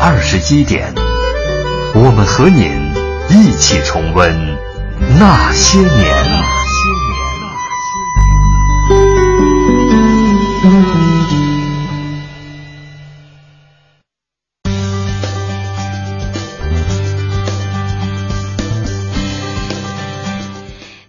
[0.00, 0.92] 二十一点，
[1.92, 2.70] 我们和您
[3.28, 4.56] 一起重温
[5.18, 5.88] 那些年。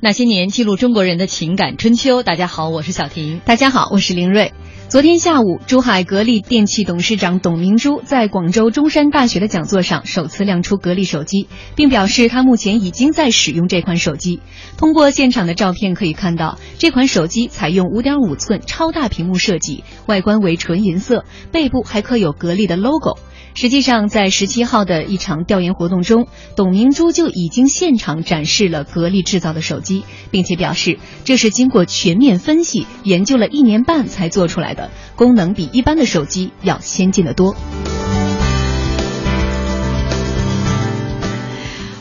[0.02, 2.24] 那些年记录中国人的情感春秋。
[2.24, 3.40] 大家好，我是小婷。
[3.46, 4.52] 大家好，我是林瑞。
[4.90, 14.40] 昨天下午，珠海格力电器董事长董明珠在广州中山大学的讲座上首次亮出格力手机，并表示他目前已经在使用这款手机。
[14.78, 23.20] 通过现场的照片可以看到，这款手机采用5.5寸超大屏幕设计，外观为纯银色，背部还刻有格力的 logo。
[23.56, 37.56] 实际上，在十七号的一场调研活动中，董明珠就已经现场展示了格力制造的手机，并且表示这是经过全面分析、研究了一年半才做出来的，功能比一般的手机要先进的多。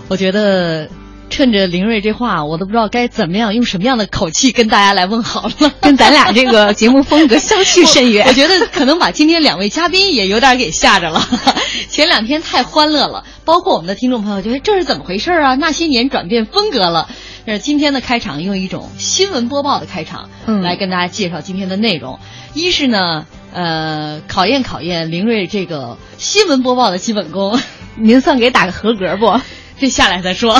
[0.09, 0.89] 我觉得。
[1.31, 8.27] 趁着林瑞这话，我都不知道该怎么样用什么样的口气跟大家来问好了， 跟咱俩这个节目风格相去甚远。
[8.29, 11.23] 我觉得可能把今天两位嘉宾也有点给吓着了。
[11.89, 15.55] 前两天太欢乐了，包括我们的听众朋友觉得这是怎么回事啊？
[15.55, 17.09] 那些年转变风格了。
[17.47, 22.19] 但是今天的开场用一种新闻播报的开场，嗯，来跟大家介绍今天的内容。
[22.53, 27.59] 一是呢，呃，考验考验林瑞这个新闻播报的基本功，
[27.97, 29.41] 您算给打个合格不？
[29.79, 30.59] 这下来再说。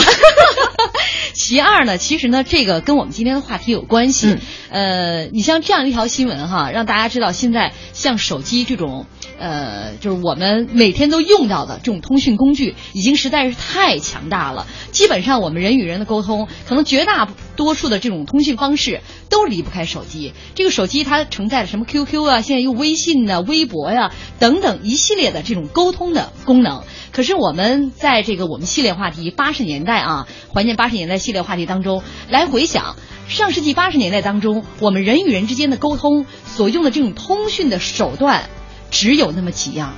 [1.39, 4.39] 其二呢，其实呢，这个跟我们今天的话题有关系。
[4.71, 9.07] 嗯、呃，你像这样一条新闻哈，让大家知道现在像手机这种，
[9.39, 14.67] 呃，就是我们每天都用到的这种通讯工具，已经实在是太强大了。
[14.91, 19.01] 基本上我们人与人的沟通，可能绝大多数的这种通讯方式
[19.31, 20.33] 都离不开手机。
[20.57, 26.83] 这个手机它承载了什么 QQ 啊，现在又微信呐、啊、微博呀、啊、等等一系列的这种沟通的功能。
[27.13, 32.97] 可是我们在这个我们系列话题八十年代啊，怀念八十年代系列话题当中来回想
[33.29, 38.49] 上世纪八十年代当中，我们人与人之间的沟通所用的这种通讯的手段，
[38.91, 39.93] 只有那么几样。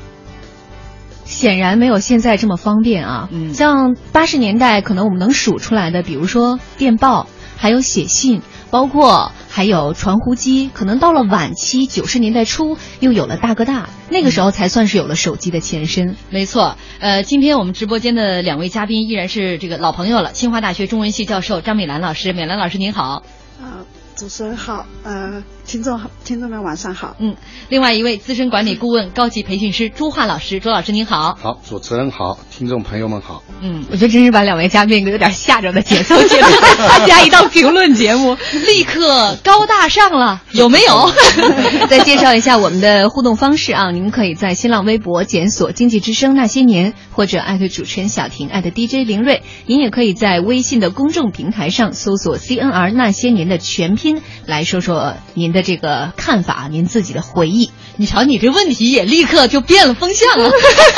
[1.24, 3.28] 显然没有现在这么方便啊。
[3.30, 8.42] 嗯，像八十年代可能我们能数出来的，比如说电报，还有写信。
[8.70, 16.16] 包括还有传呼机，可能到了晚期九十年代初又有了大哥大，那个时候才算是有了手机的前身。
[16.30, 23.22] 没错，呃，今天我们直播间的两位嘉宾依然是这个老朋友了，清华大学中文系教授张美兰老师，美兰老师您好。
[23.60, 23.84] 啊，
[24.16, 27.14] 主持人好，呃，听众听众们晚上好。
[27.20, 27.36] 嗯，
[27.68, 31.38] 另外一位资深管理顾问、高级培训师朱桦老师，朱老师您好。
[31.40, 33.44] 好，主持人好，听众朋友们好。
[33.60, 36.46] 嗯，我觉得真是把两位嘉宾有点吓着的节奏，接着
[36.88, 38.36] 参加一档评论节目，
[38.66, 41.08] 立刻高大上了，有没有？
[41.88, 49.42] 再介绍一下我们的互动方式啊，您可以在新浪微博检索“经济之声那些年”，或者艾特主持人小婷，艾特 DJ 林睿。
[49.66, 57.70] 您也可以在微信的公众平台上搜索 “CNR 那些年”的全拼，来说说您的这个看法，您自己的回忆。
[57.96, 60.50] 你瞧，你这问题也立刻就变了风向了。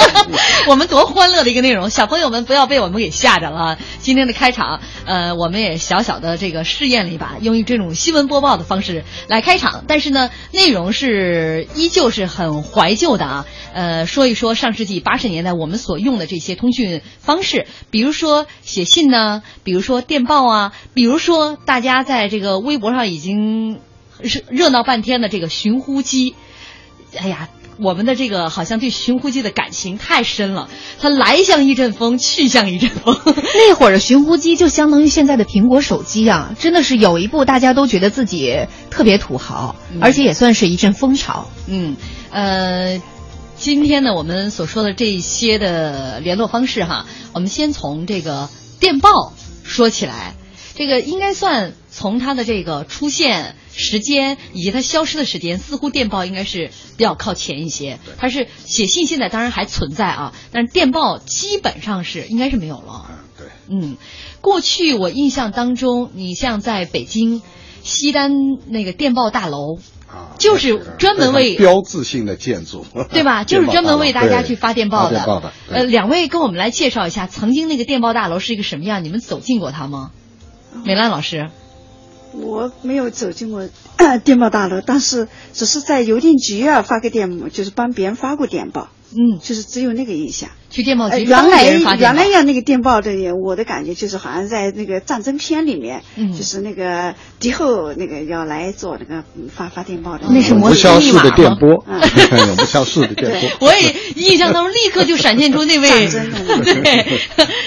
[0.68, 3.78] 我们多欢乐的一个内容，小朋友们不要被我们给吓着了。
[4.00, 13.46] 今天的开场，呃，我们也小小的这个试验了一把，用这种新闻播报的方式来开场，但是呢，内容是依旧是很怀旧的啊。
[13.74, 23.80] 呃，说一说上世纪八十年代我们所用的这些通讯方式，比如说写信呢，比如说电报啊，比如说大家在这个微博上已经
[24.22, 26.34] 热热闹半天的这个寻呼机。
[27.18, 33.20] 哎呀，我们的这个好像对寻呼机的感情太深了，它来像一阵风，去像一阵风。
[33.54, 41.50] 那会儿的寻呼机就相当于现在的苹果手机啊，真的是有一部大家都觉得自己特别土豪，嗯、而且也算是一阵风潮。
[41.66, 41.96] 嗯，
[42.30, 43.02] 呃，
[43.56, 47.04] 今天呢，我们所说的这些的联络方式哈，
[47.34, 48.48] 我们先从这个
[48.80, 49.34] 电报
[49.64, 50.34] 说起来，
[50.74, 53.54] 这个应该算从它的这个出现。
[53.74, 57.98] 时间以及它消失的时间，似乎电报应该是比较靠前一些。
[58.18, 63.06] 它是写信，现在当然还存在啊，但是电报基本上是应该是没有了。
[63.10, 63.96] 嗯，对，嗯，
[64.40, 67.42] 过去我印象当中，你像在北京
[67.82, 68.32] 西单
[68.66, 73.44] 那个电报大楼啊，就是专门为标志性的建筑， 对吧？
[73.44, 75.16] 就是专门为大家去发电报的。
[75.16, 75.52] 电报的。
[75.70, 79.02] 呃，两位跟我们来介绍一下，曾经那个电报大楼是一个什么样？
[79.02, 80.10] 你们走进过它吗？
[80.84, 81.50] 美兰老师，
[82.34, 83.68] 我没有走进过
[84.24, 88.88] 电报大楼，但是只是在邮电局啊发个电，就是帮别人发过电报。
[89.12, 90.48] 嗯，就是只有那个印象。
[90.72, 91.64] 去电报局原来
[91.98, 96.02] 原来要那个电报的，我的感觉就是好像在那个战争片里面，
[96.36, 99.22] 就是那个敌后那个要来做那个
[99.54, 100.24] 发发电报的。
[100.30, 101.84] 那是不消逝的电波，
[102.46, 103.50] 永不消逝的电波。
[103.68, 105.88] 我也印象当中立刻就闪现出那位
[106.64, 107.20] 对，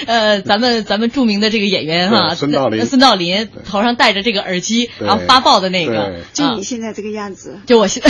[0.08, 8.02] 呃，咱们咱们著名的这个演员哈，孙道林，孙道林头上戴着这个耳机，然后发报的那个，就你现在这个样子，就我现，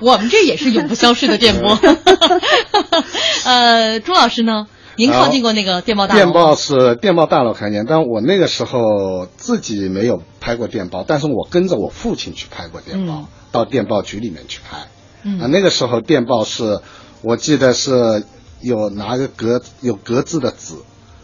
[0.00, 1.78] 我们这也是永不消逝的电波。
[3.44, 4.66] 呃，朱老师呢？
[4.96, 6.18] 您靠近过那个电报大楼？
[6.20, 14.88] 电报是电报大楼看见，但我那个时候自己没有拍过电报，但是我跟着我父亲去拍过电报，到电报局里面去拍。
[15.22, 16.80] 嗯，啊，那个时候电报是，
[17.22, 18.24] 我记得是
[18.60, 20.74] 有拿个格有格子的纸，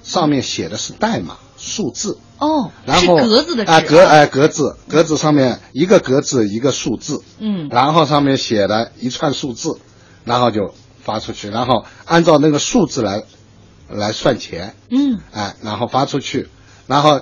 [0.04, 2.18] 上面写的是代码数字。
[2.38, 7.22] 哦，然后格子的纸啊，格哎格子格子上面一个格子一个数字。
[7.40, 9.78] 嗯，然后上面写了一串数字，
[10.24, 10.72] 然后就。
[11.04, 13.22] 发出去，然后按照那个数字来，
[13.88, 14.74] 来算钱。
[14.90, 16.48] 嗯，哎，然后发出去，
[16.86, 17.20] 然后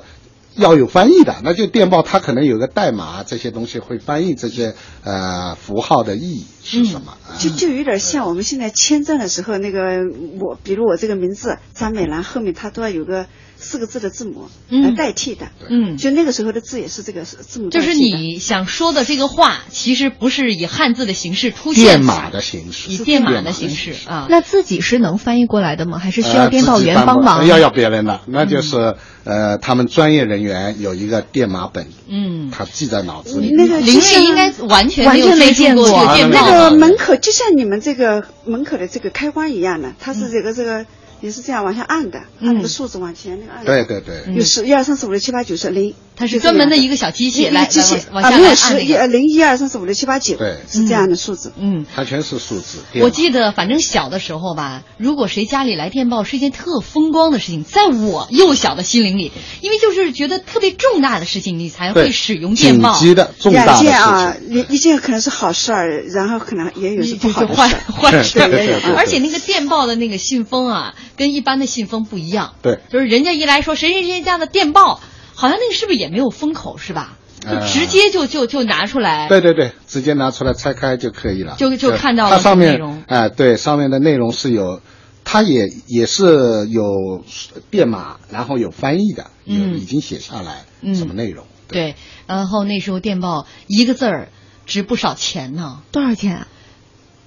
[0.54, 7.16] 要有翻译的，那就电报它可能有个代码，这些东西会翻译这些呃符号的意义是什么？
[7.38, 9.98] 就就有点像我们现在签证的时候，那个
[10.40, 13.26] 我比如我这个名字张美兰后面它都要有个。
[13.62, 17.70] 四个字的字母来代替的，嗯，就那个时候的字也是这个字母。
[17.70, 24.26] 就是你想说的这个话，其实不是以汉字的形式出现，电码的形式，以电码的形式啊。
[24.28, 25.98] 那自己是能翻译过来的吗？
[25.98, 27.46] 还是需要编报员帮忙？
[27.46, 33.54] 要要别人的，那就是呃，他们专业人员有一个电码本，嗯，他记在脑子里。
[33.54, 35.88] 那个林睿应该完全完全没见过
[36.30, 40.84] 那个门口，就像你们这个门口的这个开关一样的，它是这个这个。
[41.22, 43.64] 也是这样往下按的，按那个数字往前那个按。
[43.64, 44.34] 对对对。
[44.34, 48.40] 有十一二三四五六七八九十零，它是专门的一个小机器来机器往下按。
[48.40, 51.52] 没有十一零一二三四五六七八九，对，是这样的数字。
[51.58, 52.78] 嗯，它全是数字。
[53.00, 57.64] 我记得，反正小的时候吧，如果谁家里来电报，是一件特风光的事情。
[57.64, 59.32] 在我幼小的心灵里，
[59.62, 62.98] 因为就是觉得特别重大的事情，你才会使用电报。
[62.98, 64.36] 紧急的重大的事情啊，
[64.68, 68.94] 一件可能是好事儿，然后可能也有是不好的坏坏事也有。
[68.96, 72.02] 而且那个电报的那个信封啊，跟一般的信封。
[72.02, 75.00] 不一样，对，就是人家一来说谁谁谁家的电报，
[75.34, 77.18] 好像那个是不是也没有封口是吧？
[77.42, 83.02] 就直接就就就拿出来，对对对，直接拿出来拆开就可以了，就就看到它上面内容。
[83.08, 84.80] 哎，对，上面的内容是有，
[85.24, 87.24] 它也也是有
[87.68, 90.64] 编码，然后有翻译的，有已经写下来
[90.94, 91.44] 什么内容。
[91.66, 91.96] 对，
[92.28, 94.28] 然后那时候电报一个字儿
[94.64, 96.48] 值不少钱呢，多少钱啊？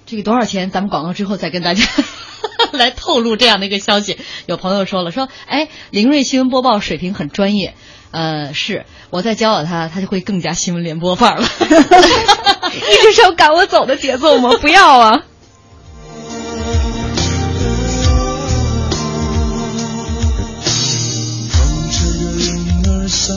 [0.06, 0.70] 这个多少钱？
[0.70, 1.84] 咱们广告之后再跟大家。
[2.72, 7.74] 来透露这样的一个消息，有朋友说了，说哎，林睿新闻播报水平很专业，
[8.10, 11.46] 呃是我再教导他他就会更加新闻联播范儿了。
[12.76, 14.50] 一直是要赶我走的节奏吗？
[14.60, 15.22] 不要啊。
[21.50, 22.08] 风吹
[22.46, 23.34] 云儿散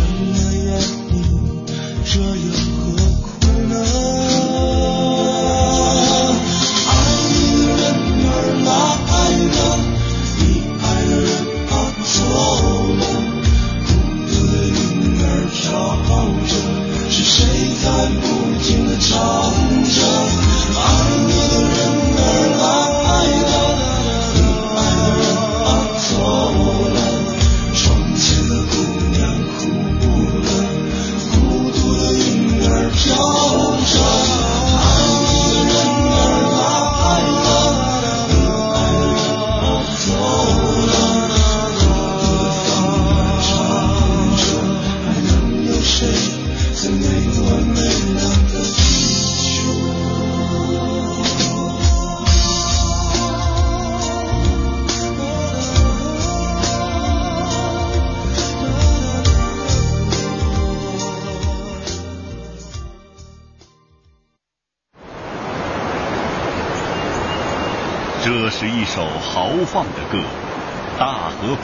[0.00, 0.78] 只有约
[1.10, 1.64] 定，
[2.04, 2.99] 这又何？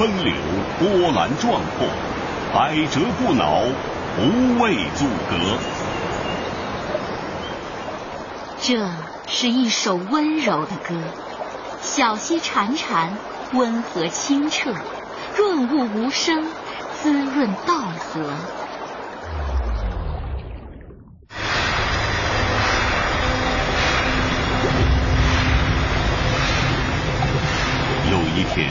[0.07, 0.35] 奔流，
[0.79, 1.89] 波澜壮阔，
[2.55, 3.65] 百折不挠，
[4.15, 5.59] 不畏阻隔。
[8.61, 8.89] 这
[9.27, 10.95] 是一首温柔的歌，
[11.81, 13.09] 小溪潺潺，
[13.53, 14.73] 温和清澈，
[15.37, 16.47] 润物无声，
[17.03, 18.21] 滋润稻禾。
[28.09, 28.71] 有一天，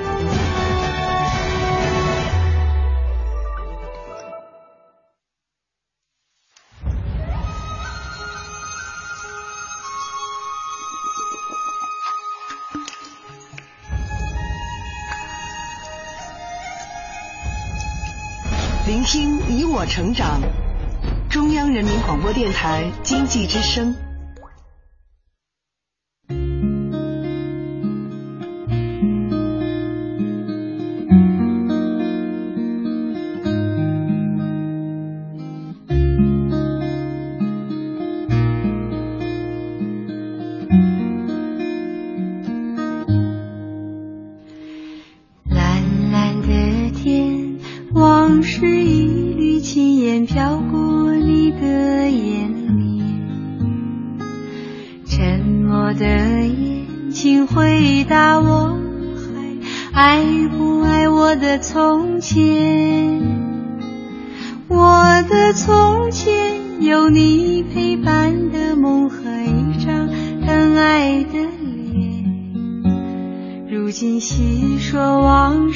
[19.85, 20.41] 成长，
[21.29, 23.95] 中央人民广播电台经济之声。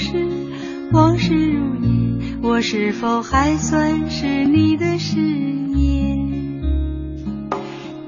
[0.06, 0.12] 事，
[0.92, 6.30] 往事如烟，我是否还算是你的誓言？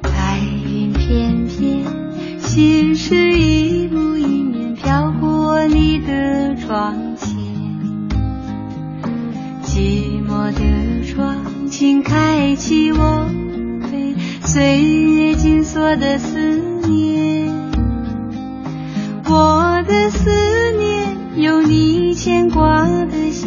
[0.03, 1.83] 白云片片，
[2.39, 7.35] 心事一幕一面飘过你的窗前。
[9.63, 13.27] 寂寞的窗，请开启我
[13.91, 14.13] 被
[14.43, 17.26] 岁月紧锁的思念。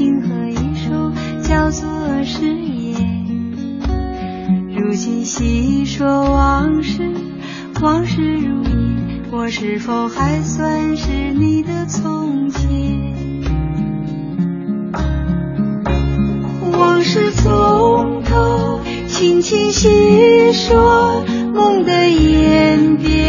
[0.00, 1.87] 情和一首叫做
[2.25, 2.97] 誓言。
[4.75, 7.02] 如今细说往事，
[7.83, 12.62] 往事如烟，我是否还算是你的从前？
[16.78, 23.21] 往事从头，轻轻细说梦的演变。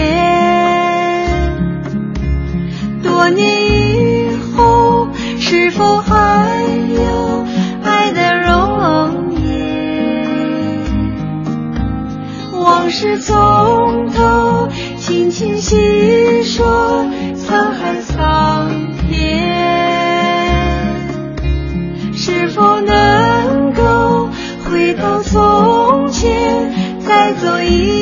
[3.04, 6.51] 多年以后，是否还
[13.02, 17.04] 是从头，轻轻细说
[17.36, 18.70] 沧海桑
[19.10, 19.50] 田。
[22.14, 24.30] 是否能够
[24.70, 28.01] 回到从前，再走一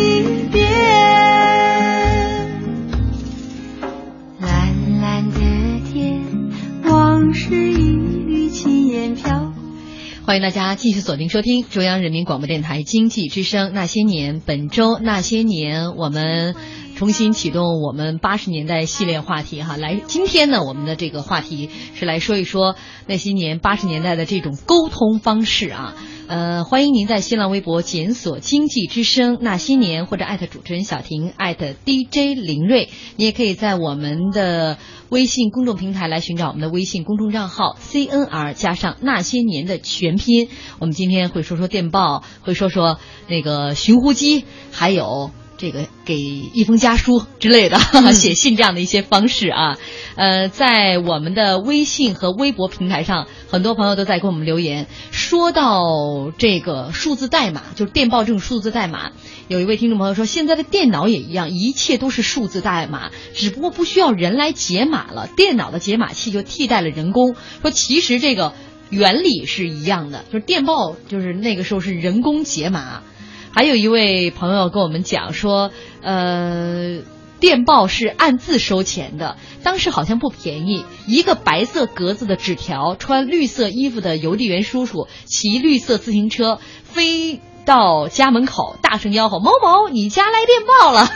[10.29, 16.53] 欢迎大家继续锁定收听中央人民广播电台经济之声《那些年》，本周《那些年》，我们
[16.95, 19.75] 重新启动我们八十年代系列话题哈。
[19.75, 22.75] 来，今天呢，我们的这个话题是来说一说
[23.07, 25.95] 那些年八十年代的这种沟通方式啊。
[26.29, 32.89] 呃，欢迎您在新浪微博检索“经济之声那些年”或者艾特主持人小婷，艾特 DJ 林睿。
[33.15, 34.77] 你也可以在我们的
[35.09, 40.49] 微信公众平台来寻找我们的微信公众账号 CNR 加上那些年的全拼。
[40.77, 45.31] 我们今天会说说电报，会说说那个寻呼机，还有。
[45.59, 47.77] 这个给一封家书之类的、
[48.15, 49.77] 写信这样的一些方式啊，
[50.15, 54.87] 呃，在我们的微信和微博平台上，很多朋友都在给我们留言。
[55.11, 59.11] 说到这个数字代码，就是电报这种数字代码，
[59.49, 67.35] 有一位听众朋友说，现在的电脑也一样，一切都是数字代码，只不过不需要人来解码了，电脑的解码器就替代了人工。
[67.61, 68.53] 说其实这个
[68.89, 73.03] 原理是一样的，就是电报就是那个时候是人工解码。
[73.51, 76.99] 还有一位朋友跟我们讲说，呃，
[77.39, 80.85] 电报是按字收钱的，当时好像不便宜。
[81.07, 91.09] 一个白色格子的纸条，穿绿色衣服的邮递员叔叔骑绿色自行车飞到家门口，大声吆喝：“某某，你家来电报了！”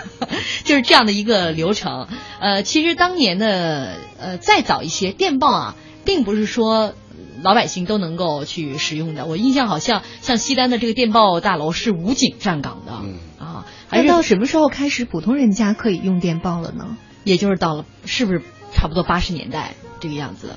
[0.63, 2.07] 就是这样的一个流程。
[2.39, 5.75] 呃，其实当年的呃再早一些，电报啊，
[6.05, 6.93] 并不是说
[7.43, 9.25] 老百姓都能够去使用的。
[9.25, 12.93] 我印象好像像西单的这个电报大楼是武警站岗的。
[13.03, 16.97] 嗯啊，那到什么时候开始普通人家可以用电报了呢？
[17.23, 20.55] 也就是到了是不是差不多八十年代这个样子？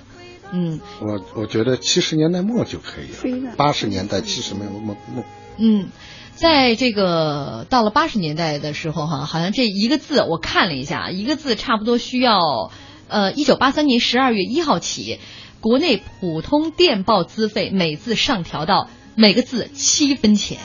[0.52, 5.24] 嗯，我我觉得七十年代末就可以了了，八十年代七十年代末末。
[5.58, 5.88] 嗯，
[6.34, 12.70] 在这个到了八十年代的时候哈，好像这一个字我看了一下，一个字差不多需要
[13.08, 15.18] 呃一九八三年十二月一号起，
[15.60, 20.58] 国内普通电报资费每字上调到每个字七分钱。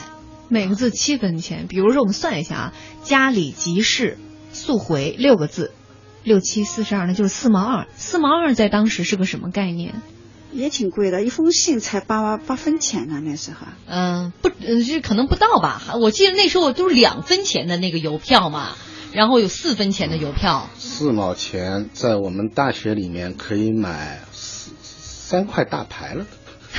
[0.48, 1.66] 每个字七分钱。
[1.66, 4.18] 比如说，我们算一下啊，家里急事
[4.52, 5.72] 速回六个字，
[6.24, 7.86] 六七四十二，那就是四毛二。
[7.96, 9.94] 四毛二在当时是个什么概念？
[10.52, 13.66] 也挺贵的，一封信才八八分钱呢，那时候。
[13.86, 15.94] 嗯，不，呃，这可能不到吧？
[15.98, 18.76] 我记得那时候都是两分钱的那个邮票嘛，
[19.14, 20.68] 然后有四分钱的邮票。
[20.76, 24.31] 四毛钱在我们大学里面可以买四
[25.32, 26.26] 三块大牌了。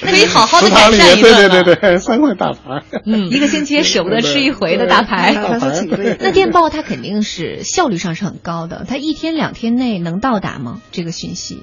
[0.00, 1.48] 可以好好的改善一对顿了。
[1.48, 2.82] 对对对，三块大牌。
[3.06, 5.32] 嗯，一个星期也舍不得吃一回的大牌。
[6.18, 10.82] 那电报它肯定是效率上是很高的，它一天两天内能到达吗？
[10.90, 11.62] 这个讯息？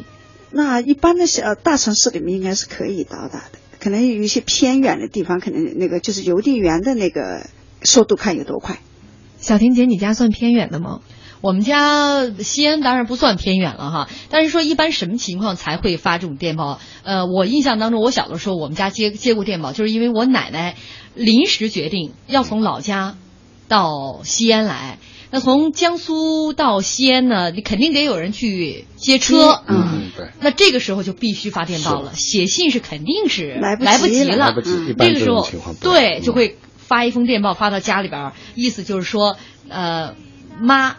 [0.50, 7.48] 那一般的小大城市里面应该是可以到达的，可能有一些偏远的地方，可能那个就是邮递员的那个
[7.84, 8.80] 速度看有多快。
[9.42, 11.02] 小婷姐，你家算偏远的吗？
[11.42, 16.80] 我们家西安当然不算偏远了哈，但是说一般什么情况才会发这种电报？
[17.04, 20.76] 呃，我印象当中，我小的时候我们家接接过电报，就是因为我奶奶
[21.16, 23.16] 临时决定要从老家
[23.68, 24.98] 到西安来。
[25.32, 30.30] 那从江苏到西安呢，你肯定得有人去接车，嗯，对。
[30.40, 34.36] 那这个时候就必须发电报了，写信是肯定是来不及来不及了。
[34.38, 36.22] 来不及，一般这这个时候对嗯。
[36.24, 40.16] 就会发一封电报发到家里边儿，意思就是说，呃，
[40.60, 40.96] 妈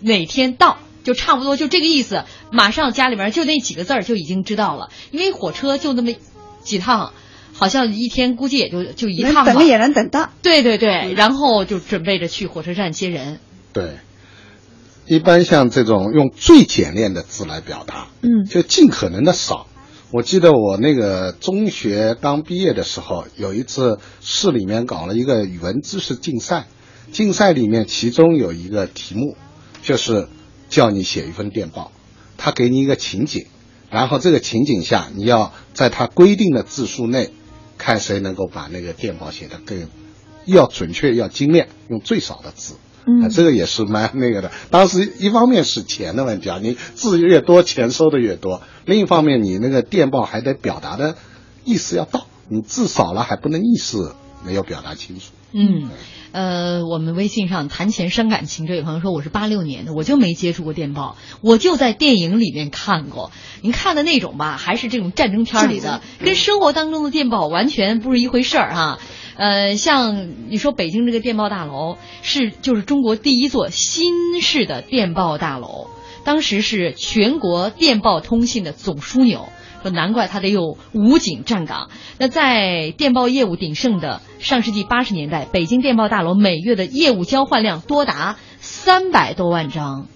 [0.00, 2.24] 哪天到，就差不多就这个意思。
[2.50, 6.12] 马上家里面就那几个字儿就已经知道了，因为火车就那么
[6.62, 7.12] 几趟，
[7.52, 9.66] 好像一天估计也就就一趟吧能等。
[9.66, 10.30] 也能等到。
[10.42, 13.38] 对对对，然后就准备着去火车站接人。
[13.72, 13.98] 对。
[15.08, 19.68] 一般像这种用最简练的字来表达，嗯就尽可能的少。
[20.12, 26.66] 我记得我那个中学刚毕业的时候，有一次市里面搞了一个语文知识竞赛，
[27.12, 29.36] 竞赛里面其中有一个题目，
[29.86, 30.26] 就是
[30.68, 31.92] 叫你写一份电报，
[32.36, 33.46] 他给你一个情景，
[33.88, 37.30] 然后这个情景下你要在他规定的字数内，
[37.78, 39.86] 看谁能够把那个电报写得更
[40.44, 42.74] 要准确、要精炼，用最少的字。
[43.06, 44.50] 嗯啊，这个也是蛮那个的。
[44.70, 51.16] 当时一方面是钱的问题啊，你字越多，钱收的越多；另一方面，你那个电报还得表达的
[51.64, 55.26] 意思要到，你字少了还不能意思没有表达清楚。
[55.52, 55.88] 嗯，
[56.36, 63.32] 呃，我们微信上谈钱伤感情这位朋友说我是八六年的，我就没接触过电报，我就在电影里面看过。
[63.62, 68.98] 您看的那种吧，还是这种战争片里的，跟生活当中的电报完全不是一回事儿哈。
[69.36, 75.86] 呃，像你说北京这个电报大楼是就是中国第一座新式的电报大楼，
[76.22, 79.48] 当时是全国电报通信的总枢纽。
[79.86, 81.90] 说难怪他得有武警站岗。
[82.18, 90.08] 那在电报业务鼎盛的上世纪八十年代，北京电报大楼每月的业务交换量多达三百多万张。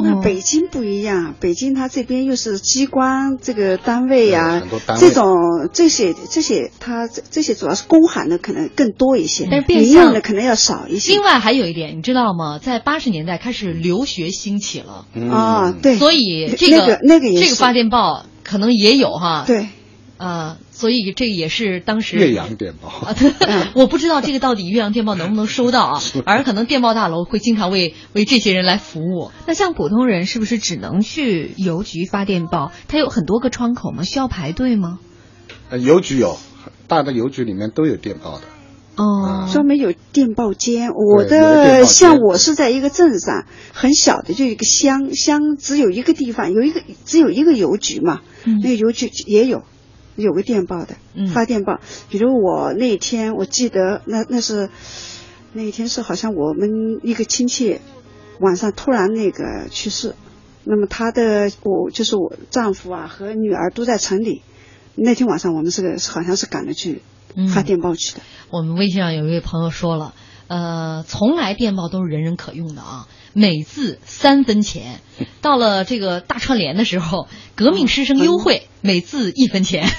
[0.00, 4.62] 那北京不一样，北京它这边又是机关这个单位呀、
[4.96, 5.34] 这种
[5.72, 11.14] 这些这些它这这些主要是公函的可能更多一些，但是变民用相的可能要少一些。
[11.14, 12.60] 另外还有一点，你知道吗？
[12.60, 19.44] 在八十年代开始留学兴起了，嗯啊，对，所以这那个那个也是这个发电报可能也有哈。
[19.46, 19.68] 对，
[20.16, 22.88] 啊、所以这个也是当时岳阳电报。
[22.88, 23.14] 啊，
[23.74, 29.30] 我不知道这个到底岳阳电报能不能收到啊， 而可能电报大楼会经常为为这些人来服务。
[29.46, 32.72] 那像普通人是不是只能去邮局发电报？
[32.88, 34.02] 它有很多个窗口吗？
[34.02, 34.98] 需要排队吗？
[35.70, 36.38] 呃邮局有，
[36.88, 38.44] 大的邮局里面都有电报的。
[38.98, 40.90] 哦，专门有电报间。
[40.90, 49.62] 我的像我是在一个镇上，很小的，就一个乡乡，只有一个地方，有一个只有一个邮局嘛，嗯那个邮局也有。
[50.16, 51.78] 有个电报的嗯，发电报。
[52.10, 54.68] 比如我那天，我记得那那是
[55.52, 57.78] 那一天是好像我们一个亲戚
[58.40, 60.16] 晚上突然那个去世，
[60.64, 64.42] 那么他的我就是我丈夫啊和女儿都在城里。
[64.96, 67.00] 那天晚上我们是个好像是赶着去嗯
[67.46, 68.20] 发电报去的。
[68.50, 70.14] 我们微信上有一位朋友说了，
[70.48, 75.00] 呃，从来电报都是人人可用的啊，每字三分钱。
[75.40, 79.88] 到了这个大串联的时候，革命师生优惠，每字一分钱。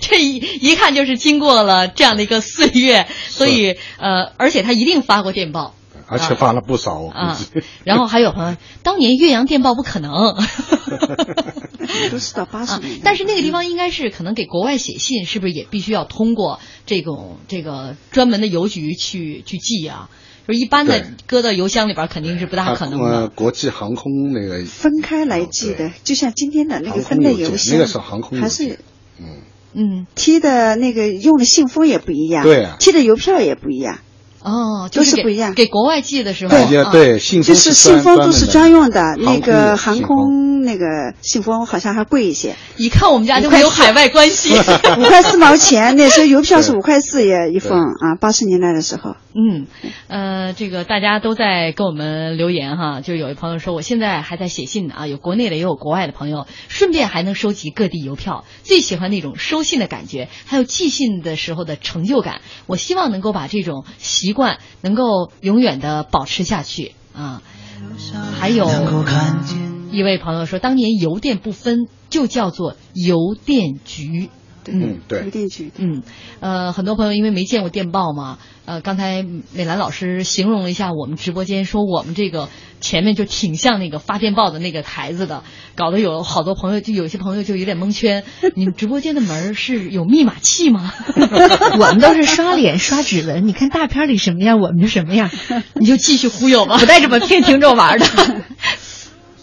[0.00, 5.74] 这一一看就是经过了这样的一个岁月，所以呃，而且他一定发过电报。
[6.14, 7.38] 而且发了不少，我啊，
[7.84, 10.12] 然后还有朋友，当年岳阳电报不可能，
[12.10, 20.08] 都是到八十年，但是那个地方应该是可能给国外写信，是不是也必须要通过这种这个专门的邮局去去寄啊？
[20.46, 23.28] 就是一般的搁到邮箱里边肯定是不大可能的。
[23.28, 28.78] 国际航空那个分开来寄的，就像今天的那个分类邮箱，那个是航空还是
[29.18, 29.40] 嗯。
[29.72, 30.06] 嗯。
[30.14, 34.00] 贴的那个用的信封也不一样，对啊，贴的邮票也不一样。
[34.44, 35.54] 哦，都是不一样。
[35.54, 42.54] 给国外寄的时候，对对，信封就是信封都是专用的，那个航空那个信封好像还贵一些。
[42.76, 44.54] 一看我们家就没有海外关系，
[44.98, 49.16] 五块四毛钱， 那时候邮票是五块四也一封啊，八十年代的时候。
[49.36, 49.66] 嗯，
[50.06, 62.42] 呃，这个大家都在跟我们留言哈，就有一朋友说，我现在还在写信呢啊，有国内的也有国外的朋友，顺便还能收集各地邮票，最喜欢那种收信的感觉，还有寄信的时候的成就感。
[62.66, 67.40] 我希望能够把这种习惯能够永远的保持下去啊。
[68.38, 68.68] 还有
[69.90, 74.28] 一位朋友说，当年邮电不分，就叫做邮电局。
[74.72, 75.70] 嗯，对，邮电局。
[75.76, 76.02] 嗯，
[76.40, 82.48] 呃，很多朋友因为没见过电报嘛，呃，刚才美兰老师形容了一下我们直播间，说我们这个
[82.80, 85.42] 前面就挺像那个发电报的那个台子的，
[85.74, 88.24] 搞得有好多朋友，就有些朋友就有点蒙圈。
[88.54, 90.92] 你们直播间的门是有密码器吗？
[91.78, 95.30] 我们都是刷脸刷指纹，你看大片里什么样，我们就什么样，
[95.74, 98.06] 你就继续忽悠吧，不带这么骗听众玩的。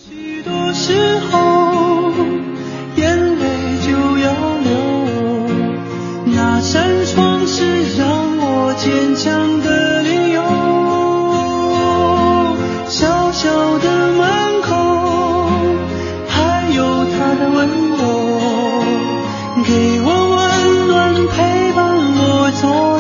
[0.10, 1.71] 许多时候，
[6.62, 10.42] 扇窗是让我坚强的理由，
[12.88, 14.76] 小小的门口，
[16.28, 18.00] 还有他的温柔，
[19.66, 21.80] 给我温暖，陪伴
[22.16, 22.91] 我走。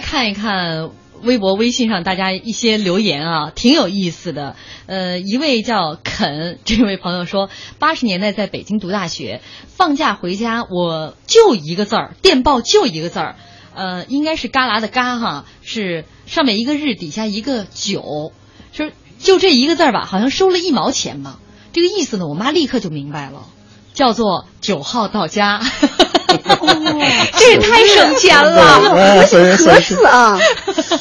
[0.00, 0.90] 看一看
[1.22, 4.56] 微博、微信上大家一些留言啊，挺有意思的。
[4.86, 13.36] 呃，一位叫肯 这位朋友说，八十年代在北京读大学，放假回家我就一个字儿，电报就一个字儿，
[13.74, 18.32] 呃，应该是旮旯的旮哈，是上面一个日，底下一个九，
[18.72, 21.38] 说就这一个字儿吧，好像收了一毛钱嘛。
[21.72, 23.46] 这个意思呢，我妈立刻就明白了，
[23.94, 25.60] 叫做九号到家。
[27.38, 28.80] 这也太省钱了，
[29.56, 30.38] 合适啊！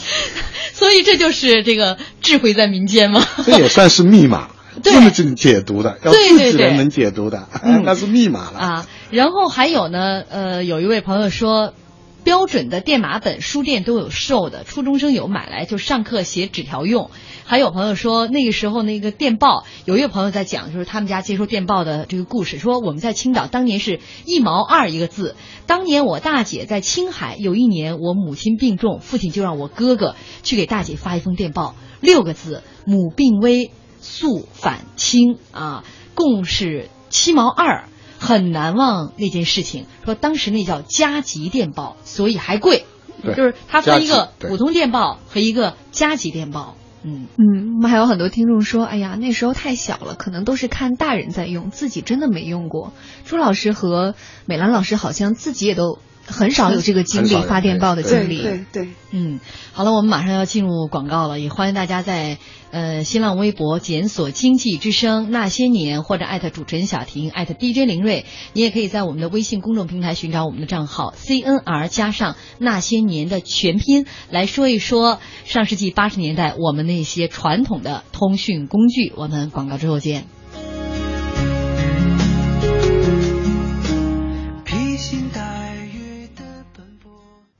[0.73, 3.25] 所以这就是这个智慧在民间嘛。
[3.45, 4.49] 这也算是密码，
[4.83, 7.47] 这么去解读的，要自己人能解读的，
[7.83, 8.87] 那是密码了啊。
[9.09, 11.73] 然后还有呢，呃，有一位朋友说。
[12.21, 17.11] 标准的电码本，书店都有售的，初中生有买来就上课写纸条用。
[17.49, 25.35] 还有朋友说，那个时候那个电报，有一个朋友在讲，就是他们家接收电报的这个故事，说我们在青岛当年是一毛二一个字。
[25.65, 35.83] 当年我大姐在青海，有一年我母亲病重，父亲就让我哥哥去给大姐发一封电报，六个字：母病危，速返青啊，
[36.13, 37.85] 共是七毛二。
[38.19, 42.85] 很难忘那件事情，说当时那叫加急电报，所以还贵，
[43.23, 46.75] 就是它分一个普通电报和一个加急电报。
[47.03, 52.93] 嗯嗯，我们还有很多听众说，哎呀，那时候太小了，可能都是看大人在用，自己真的没用过。
[53.25, 55.99] 朱老师和美兰老师好像自己也都。
[56.29, 59.39] 很少有这个经历发电报的经历，对对，嗯，
[59.73, 62.37] 好了，我们马上要进入广告了，也欢迎大家在
[62.71, 79.11] 呃新浪微博检索“经济之声那些年”或者艾特主持人小婷艾特 DJ 林睿，你也可以在我们的微信公众平台寻找我们的账号 CNR 加上那些年的全拼，来说一说上世纪八十年代我们那些传统的通讯工具。
[79.15, 80.38] 我们广告之后见。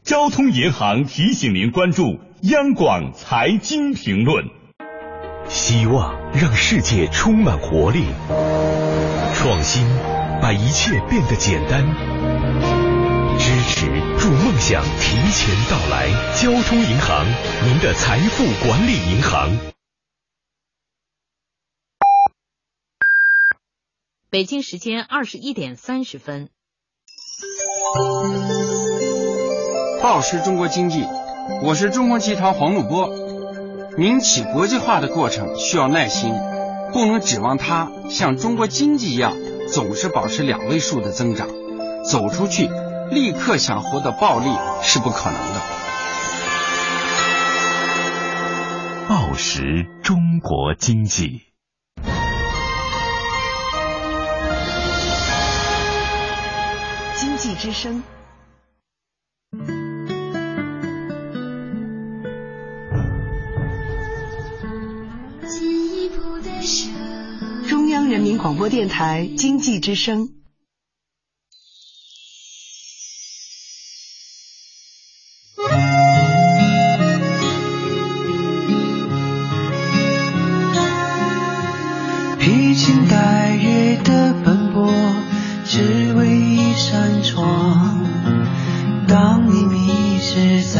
[0.09, 4.43] 交通银行提醒您关注央广财经评论。
[5.47, 8.03] 希望让世界充满活力，
[9.35, 9.85] 创新
[10.41, 11.85] 把一切变得简单，
[13.37, 13.85] 支持
[14.17, 16.09] 助梦想提前到来。
[16.33, 17.27] 交通银行，
[17.67, 19.55] 您的财富管理银行。
[24.31, 26.49] 北京时间二十一点三十分。
[30.01, 31.05] 报时中国经济，
[31.61, 33.09] 我是中国集团黄怒波。
[33.97, 36.33] 民企国际化的过程需要耐心，
[36.93, 39.33] 不能指望它像中国经济一样
[39.67, 41.49] 总是保持两位数的增长，
[42.09, 42.69] 走出去
[43.11, 44.49] 立刻想获得暴利
[44.81, 45.61] 是不可能的。
[49.09, 51.41] 暴食中国经济，
[57.15, 58.01] 经济之声。
[67.67, 70.29] 中央人民广播电台经济之声。
[82.39, 84.91] 披星戴月的奔波，
[85.65, 88.05] 只为一扇窗。
[89.07, 90.78] 当你迷失在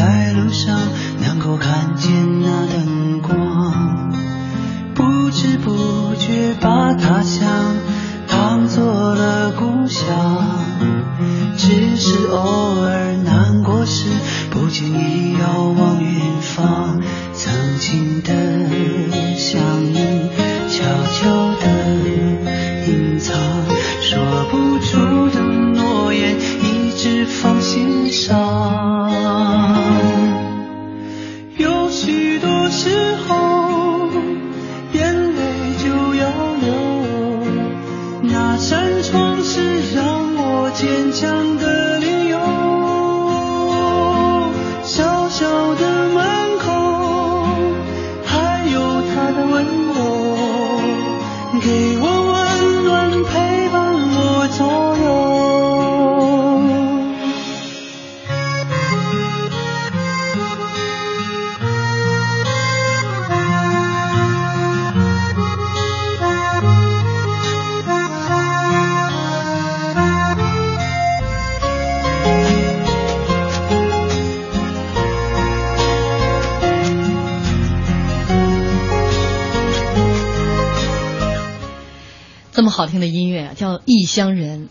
[83.60, 84.68] 叫《异乡人》。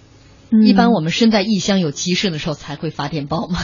[0.66, 3.60] 一般我们身在异乡有急事的时候才会发电报嘛。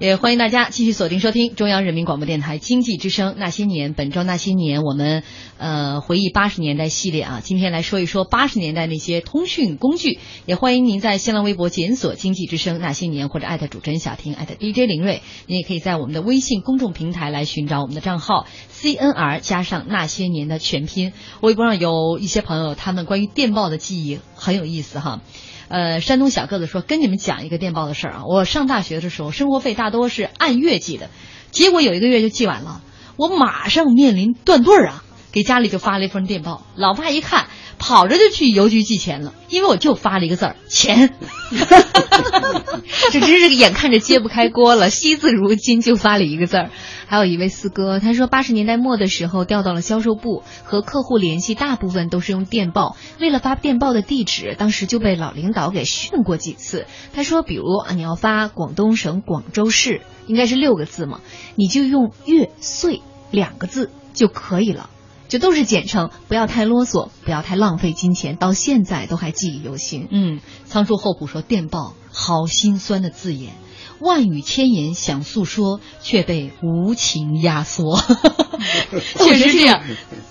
[0.00, 5.24] 也欢迎大家继续锁定收听中央人民广播电台经济之声《那些年》，本周《那些年》，我们
[5.56, 10.20] 呃回忆八十年代系列啊，今天来说一说八十年代那些通讯工具。
[10.46, 21.12] 也欢迎您在新浪微博检索“经济之声那些年”或者艾特主持人小婷艾特 DJ 林睿，您也可以在我们的微信公众平台来寻找我们的账号 CNR 加上那些年的全拼。
[21.40, 25.22] 微博上有一些朋友，他们关于电报的记忆很有意思哈。
[25.68, 28.22] 呃，山东小个子说，跟你们讲一个电报的事儿啊。
[28.26, 31.10] 我上大学的时候，生活费大多是按月寄的，
[31.50, 32.80] 结果有一个月就寄完了，
[33.16, 36.66] 我马上面临断顿儿啊，给家里就发了一封电报。
[36.74, 37.48] 老爸一看，
[37.78, 41.14] 跑着就去邮局寄钱了，因为我就发了一个字儿钱。
[43.10, 46.70] 这真是眼看着揭不开锅了，惜字如金就发了一个字儿。
[47.06, 52.96] 还有一位四哥，他说八十年代末的时候调到了销售部，和客户联系大部分都是用电报。
[53.18, 56.86] 为了发电报的地址，当时就被老领导给训过几次。
[57.14, 61.20] 他说，比如啊，你要发广东省广州市，应该是六个字嘛，
[61.54, 64.90] 你就用月岁两个字就可以了。
[65.28, 68.36] 这都是简称，不要太啰嗦，不要太浪费金钱。
[68.36, 70.08] 到现在都还记忆犹新。
[70.10, 73.52] 嗯，仓鼠厚虎说电报好心酸的字眼。
[74.00, 77.98] 万语千言想诉说，却被无情压缩。
[79.18, 79.82] 确实这样，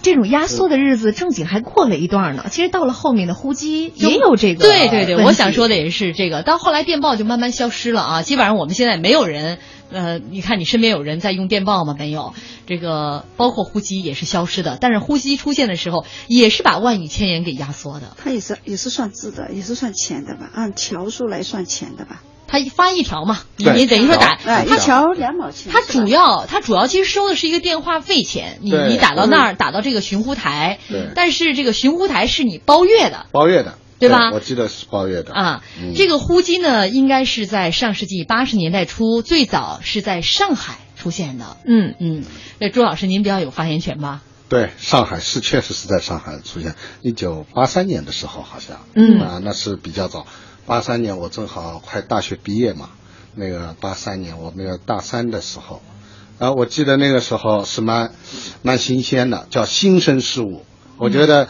[0.01, 2.45] 这种压缩的日子正经还过了一段呢。
[2.49, 4.63] 其实到了后面的呼机也有这个。
[4.63, 6.43] 对对对，我想说的也是这个。
[6.43, 9.59] 到后来电报就慢慢消失了啊，基本上我们现在没有人，
[9.91, 11.95] 呃，你看你身边有人在用电报吗？
[11.97, 12.33] 没有。
[12.65, 18.15] 这个包括呼吸也是消失的，但是呼吸出现的时候，也是把万语千言给压缩的。
[18.17, 20.49] 它也是也是算字的，也是算钱的吧？
[20.53, 22.21] 按条数来算钱的吧？
[22.49, 25.69] 他发一条嘛，你你等于说打一条两毛钱。
[25.71, 30.79] 他主要他主要其实收的是一个电话费钱，你你打到那儿打到这个寻呼台，
[31.13, 34.31] 但是这个寻呼台是你包月的，包月的，对吧？
[34.31, 35.63] 我记得是包月的啊。
[35.95, 41.57] 这个呼机呢，应该是在上世纪八十年代初，最早是在上海出现的。
[41.65, 42.23] 嗯嗯，
[42.59, 44.21] 那朱老师您比较有发言权吧？
[44.49, 50.25] 对，上海是确实是在上海出现，一九八三年的时候好像，嗯啊，那是比较早。
[50.65, 52.89] 八三年我正好快大学毕业嘛，
[53.35, 55.81] 那个八三年我那个大三的时候，
[56.39, 58.11] 啊，我记得那个时候是蛮
[58.61, 60.65] 蛮新鲜的，叫新生事物。
[60.97, 61.47] 我觉得，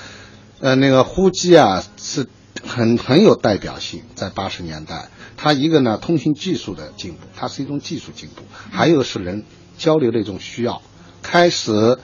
[0.59, 2.27] 呃，那个呼机啊是
[2.67, 9.43] 很很有代表性，在八十年代，它一个呢通信技术的进步，它是一种技术进步，还有是人
[9.77, 10.81] 交流的一种需要，
[11.21, 11.97] 开始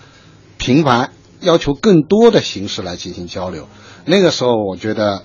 [0.58, 3.67] 频繁，要求更多的形式来进行交流。
[4.06, 5.23] 那个时候我觉得。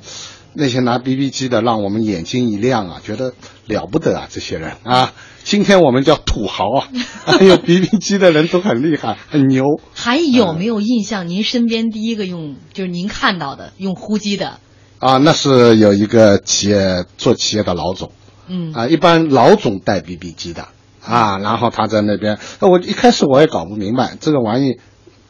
[0.55, 3.35] 那些拿 BB 机的，让我们眼睛一亮啊，觉得
[3.67, 4.27] 了不得啊！
[4.29, 5.13] 这些人啊，
[5.45, 6.89] 今天我们叫土豪啊，
[7.27, 9.65] 还有 BB 机的人都很厉害，很牛。
[9.95, 11.29] 还有没有印象？
[11.29, 14.59] 您身边第一个用，就是您看到的用呼机的？
[14.99, 18.13] 啊，那是有一个企业做企业的老总，
[18.49, 20.69] 嗯啊，一般老总带 BB 机的
[21.05, 24.81] 啊，然后他在那边，我一开始我也搞不明白这个玩意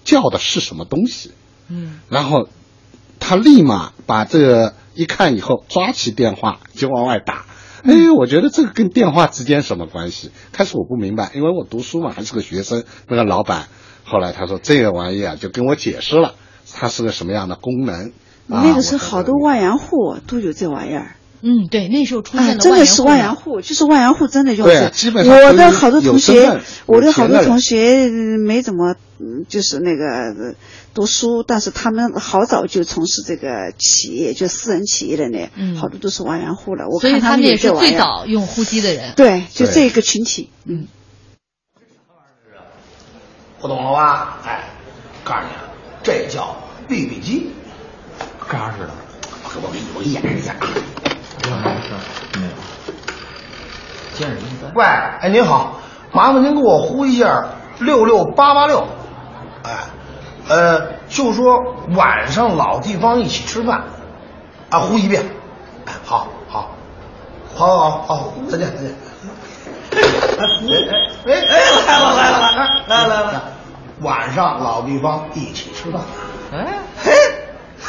[0.04, 1.32] 叫的是什么东西，
[1.68, 2.48] 嗯，然后
[3.20, 4.74] 他立马把这个。
[4.94, 7.46] 一看以后，抓起电话就往外打。
[7.84, 10.32] 哎，我觉得这个跟电话之间什么关系？
[10.50, 12.82] 开始我不明白，因为我读书嘛，还是个学生。
[13.06, 13.68] 那个老板
[14.02, 16.34] 后来他说这个玩意啊，就跟我解释了，
[16.74, 18.10] 它是个什么样的功能。
[18.48, 21.14] 那个时候好多万元户都有这玩意儿。
[21.40, 24.88] 嗯，对，那时候出现的真的是万元户，就是万元户真的用这。
[24.88, 28.96] 基本上我的好多同学，我的好多同学没怎么，
[29.48, 30.54] 就是那个。
[30.94, 36.88] 读书，但是他们好早就从事这个企业，就私人企业的那，好多都是万元户了。
[36.88, 39.12] 我看他们也是最早用呼机的人。
[39.14, 40.50] 对，就这个群体。
[40.64, 40.88] 嗯。
[43.60, 44.40] 不懂了吧？
[44.44, 44.70] 哎，
[45.22, 45.48] 告诉你，
[46.02, 46.56] 这叫
[46.88, 47.50] BB 机。
[48.48, 48.90] 干啥似的？
[49.44, 50.54] 我说我给你我演一下。
[50.60, 50.66] 没
[51.82, 51.94] 事，
[52.38, 52.52] 没有。
[54.14, 54.68] 见人在。
[54.74, 55.80] 喂，哎，您好，
[56.12, 57.44] 麻烦您给我呼一下
[57.78, 58.86] 六六八八六。
[59.64, 59.70] 哎。
[60.48, 63.84] 呃，就说晚上老地方一起吃饭，
[64.70, 65.22] 啊，呼一遍，
[65.84, 66.70] 哎，好好，
[67.54, 68.94] 好好好，再见再见。
[69.92, 70.46] 哎
[71.26, 71.34] 哎哎，
[71.86, 73.42] 来了来了来了来了来了，
[74.00, 76.00] 晚上老地方一起吃饭，
[76.50, 77.12] 哎嘿，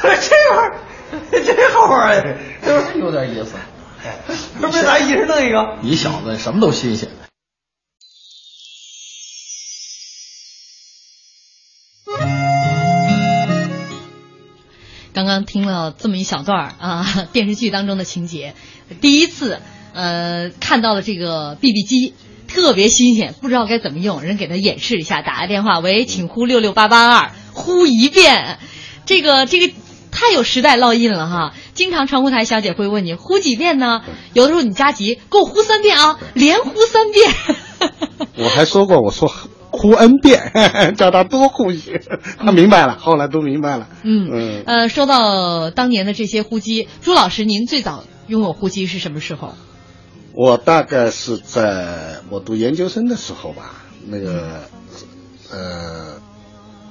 [0.22, 2.38] 这玩意儿 真好玩哎，
[2.96, 3.56] 有点意思。
[4.06, 4.16] 哎，
[4.62, 5.78] 不是咱一人弄一个？
[5.82, 7.10] 你小子什么都新鲜。
[15.12, 18.54] 刚刚听了这么一小段啊，电视剧当中的情节，
[19.02, 19.60] 第一次
[19.94, 22.14] 呃看到了这个 BB 机，
[22.48, 28.60] 特别新鲜，不知道该怎么用，人给他演示一下，打个电话，喂，请呼六六八八二，呼一遍，
[29.06, 29.74] 这个这个。
[30.12, 31.54] 太有时代烙印了哈。
[31.74, 34.02] 经常传呼台小姐会问你呼几遍呢？
[34.34, 37.32] 有的时候你加急，给我呼三遍啊，连呼三遍。
[38.38, 39.32] 我还说过，我说
[39.72, 40.52] 呼 n 遍，
[40.98, 42.02] 叫他多呼些，
[42.38, 43.88] 他明白了，后来都明白了。
[44.04, 49.54] 嗯嗯，呃，说到当年的这些呼机，朱老师，您最早拥有呼机是什么时候？
[50.34, 54.62] 我大概是在我读研究生的时候吧，那个
[55.52, 56.22] 呃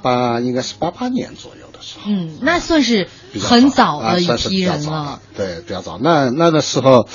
[0.03, 2.11] 八应该是八八年左右的时候。
[2.11, 3.09] 嗯，那算是
[3.41, 5.20] 很早啊的一批人了。
[5.37, 5.99] 对，比较早。
[5.99, 7.07] 那那个时候，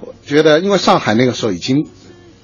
[0.00, 1.86] 我觉得因为上海那个时候已经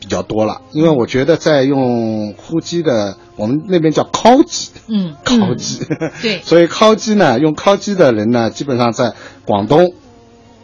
[0.00, 5.84] 比较多了，因为我觉得在用呼机的，我们那边叫敲机，嗯，敲机。
[6.22, 9.94] 对 所以敲机呢，用敲机的人呢，基本上在广东、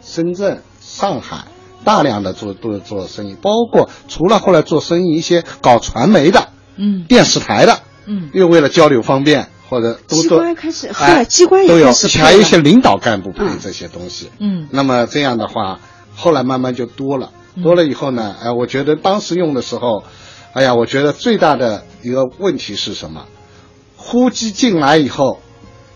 [0.03, 1.45] 深圳、上海
[1.83, 14.29] 大量的做都做生意，包括除了后来做生意一些搞传媒的、嗯电视台的，嗯，又为了交流方便或者都机都开始，后哎来机关也都有，还有一些领导干部配这些东西。
[14.39, 14.67] 嗯。
[14.71, 15.79] 那么这样的话，
[16.15, 17.63] 后来慢慢就多了，嗯。
[17.63, 20.03] 多了以后呢，哎，我觉得当时用的时候，
[20.53, 23.25] 哎呀，我觉得最大的一个问题是什么？
[23.97, 25.39] 呼机进来以后，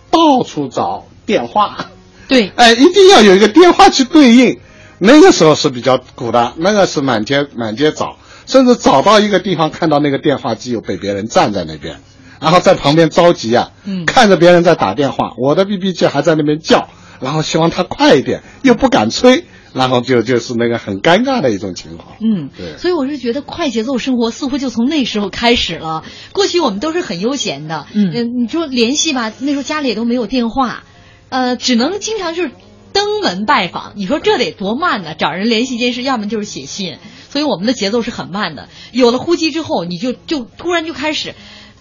[0.10, 1.92] 到处找电话，
[2.28, 4.60] 对， 哎，一定要有一个电话去对应。
[5.02, 12.02] 那个时候是比较苦的，那个是满街满街找，甚至找到一个地方，看到那个电话机又被别人站在那边，
[12.40, 22.16] 然后在旁边着急啊，嗯看着别人在打电话，我的 BB 机还在那边叫，然后希望他快一点，又不敢催，然后就就是那个很尴尬的一种情况。
[22.22, 26.04] 嗯，对所以我是觉得快节奏生活似乎就从那时候开始了。
[26.32, 30.84] 过去我们都是很悠闲的，嗯呃你说联系吧，那时候家里也都没有电话，
[31.30, 32.52] 呃，只能经常就是
[32.94, 33.94] 登门拜访。
[33.96, 35.14] 你说这得多慢呢？
[35.14, 36.98] 找人联系一件事，要么就是写信，
[37.30, 38.70] 所以我们的节奏是很慢的。
[38.92, 41.36] 有了呼机之后，你就就突然就开始，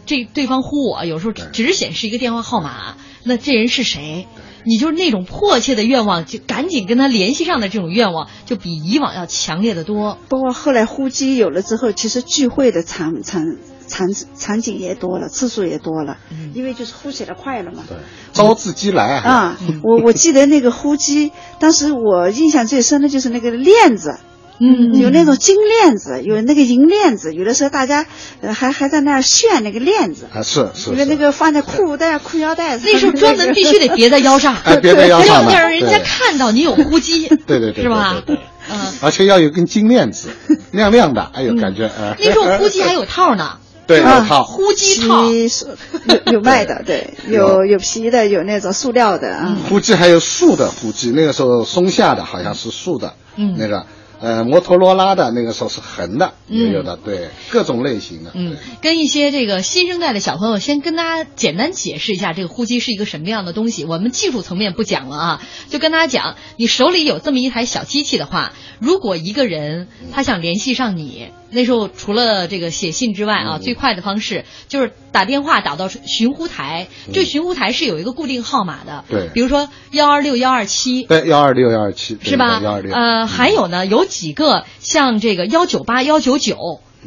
[0.09, 4.27] 这对方呼我，有时候只只显示一个电话号码，那这人是谁？
[4.65, 10.19] 你就是那种迫切的愿望，就赶紧跟他联系上的这种愿望，就比以往要强烈的多。
[10.29, 13.43] 包括后来呼机有了之后，其实聚会的场场
[13.87, 16.17] 场场景也多了，次数也多了，
[16.55, 17.85] 因为就是呼起来快了嘛。
[17.87, 17.99] 对，
[18.33, 24.19] 招自己来啊，我我记得那个呼机，当时我印象最深的就是那个链子。
[24.61, 28.07] 嗯，有那种金链子，有那个银链子，有的时候大家
[28.41, 35.53] 呃还还在那儿炫那个链子，啊是是因为那个放在裤带、裤腰带上，那时候专门必须得别在腰上，哎别在腰上的。
[35.53, 38.23] 要让人家看到你有呼机， 对对对，是吧？
[38.71, 40.29] 嗯，而且要有根金链子，
[40.73, 42.15] 亮亮的，哎呦，感觉呃。
[42.19, 44.45] 那时候呼机还有套呢，对，套。
[44.45, 45.25] 呼机套，
[46.27, 47.65] 有有卖的，对，有。
[47.65, 49.57] 有皮的，有那种塑料的啊。
[49.69, 53.55] 呼机还有竖的呼机，那个时候松下的好像是竖的，嗯。
[53.59, 53.87] 那个
[54.21, 58.33] 呃摩托罗拉的那个时候是横的，有的，对，各种类型的。
[58.35, 63.85] 嗯，跟一些这个新生代的小朋友，先跟大家简单解释一下这个呼机是一个什么样的东西。
[63.85, 76.89] 我们技术层面不讲了啊，就跟大家讲，你手里有这么一台小机器的话，如果一个人他想联系上你，那时候除了这个写信之外啊，最快的方式就是打电话打到寻呼台。
[77.13, 82.61] 这寻呼台是有一个固定号码的，对比如说幺二六幺二七，对，幺二六幺二七是吧？
[82.63, 82.93] 幺二六。
[82.95, 86.57] 呃，还有呢，有几个像这个幺九八幺九九。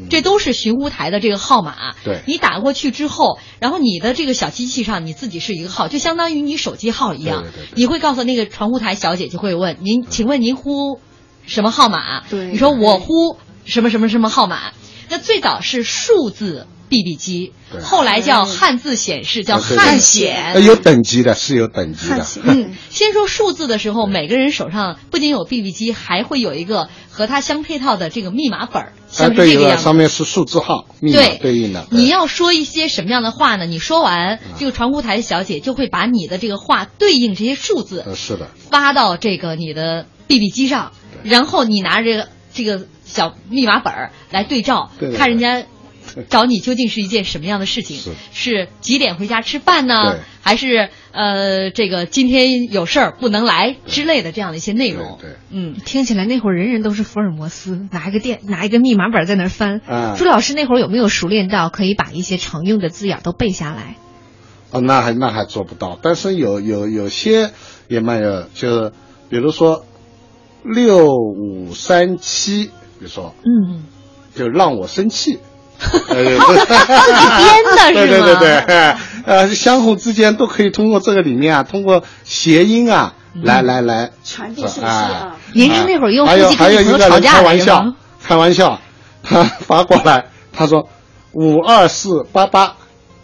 [0.09, 7.43] 这都是寻呼台的这个号码，对你打过去之后，然后你的这个小机器上你自己是一个号，就相当于你手机号一样。
[7.43, 11.01] 对对对你会告诉那个传呼台小姐就会问您，请问您呼
[11.45, 12.21] 什么号码？
[12.29, 14.71] 对你说我呼什么什么什么号码。
[15.09, 20.65] 那最早是数字 BB 机，后来叫汉字显示，叫汉呃显。
[20.65, 22.27] 有等级的，是有等级的。
[22.43, 29.83] 嗯， 先说数字的时候，每个人手上不仅有 BB 机，还会有一个和它相配套的这个密码本儿，啊，像是对了，这个样子。
[29.85, 31.87] 上面是数字号，密码对对应的。
[31.91, 33.65] 你要说一些什么样的话呢？
[33.65, 40.91] 你说完，这个传呼台小姐就会把你的这个话对应这些数字呃，是的，发到这个你的 BB 机上，
[41.23, 45.63] 然后你拿着这个这个小密码本儿来对照，对对对看人家
[46.29, 47.97] 找你究竟是一件什么样的事情？
[47.97, 50.17] 是是几点回家吃饭呢？
[50.43, 55.17] 还是呃这个今天有事儿不能来之类的这样的一些内容？
[55.21, 59.81] 对对嗯，听起来那会儿人人都是福尔摩斯，拿一个电拿一个密码本在那儿翻。
[59.87, 63.97] 啊朱老师那会儿有没有熟练到可以把一些常用的字眼都背下来？
[64.71, 67.51] 哦，那还那还做不到，但是有有有些
[67.87, 68.91] 也蛮有，就是
[69.29, 69.85] 比如说
[70.63, 73.83] 六五三七，比如说嗯，
[74.33, 75.37] 就让我生气。
[76.09, 84.89] 呃，自己编的是吗对对对对，哎 呃，相互之间都可以通过这个里面啊，通过谐音啊，来来来传递信息。
[85.53, 87.85] 您是那会儿用还有呼机还有一个人朋友吵架开玩笑
[88.23, 88.79] 开玩笑，
[89.23, 90.87] 他发过来，他说
[91.33, 92.75] 五二四八八，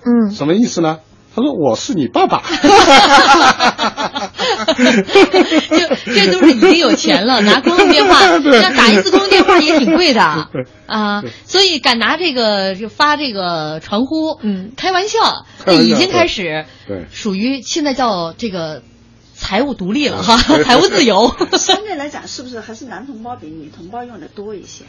[0.03, 0.99] 嗯，什么意思呢？
[1.37, 2.41] 他说我是你爸爸。
[5.69, 10.21] 就这都是已经有钱了，拿公用电话， 那打一次公用电话也挺贵的
[10.87, 18.81] 啊，所以敢拿这个就发这个传呼，嗯，开玩笑，那已经开始对，属于现在叫这个
[19.35, 21.35] 财务独立了哈，财务自由。
[21.57, 24.85] 相对来讲，是不是还是男同胞比女同胞用的多一些？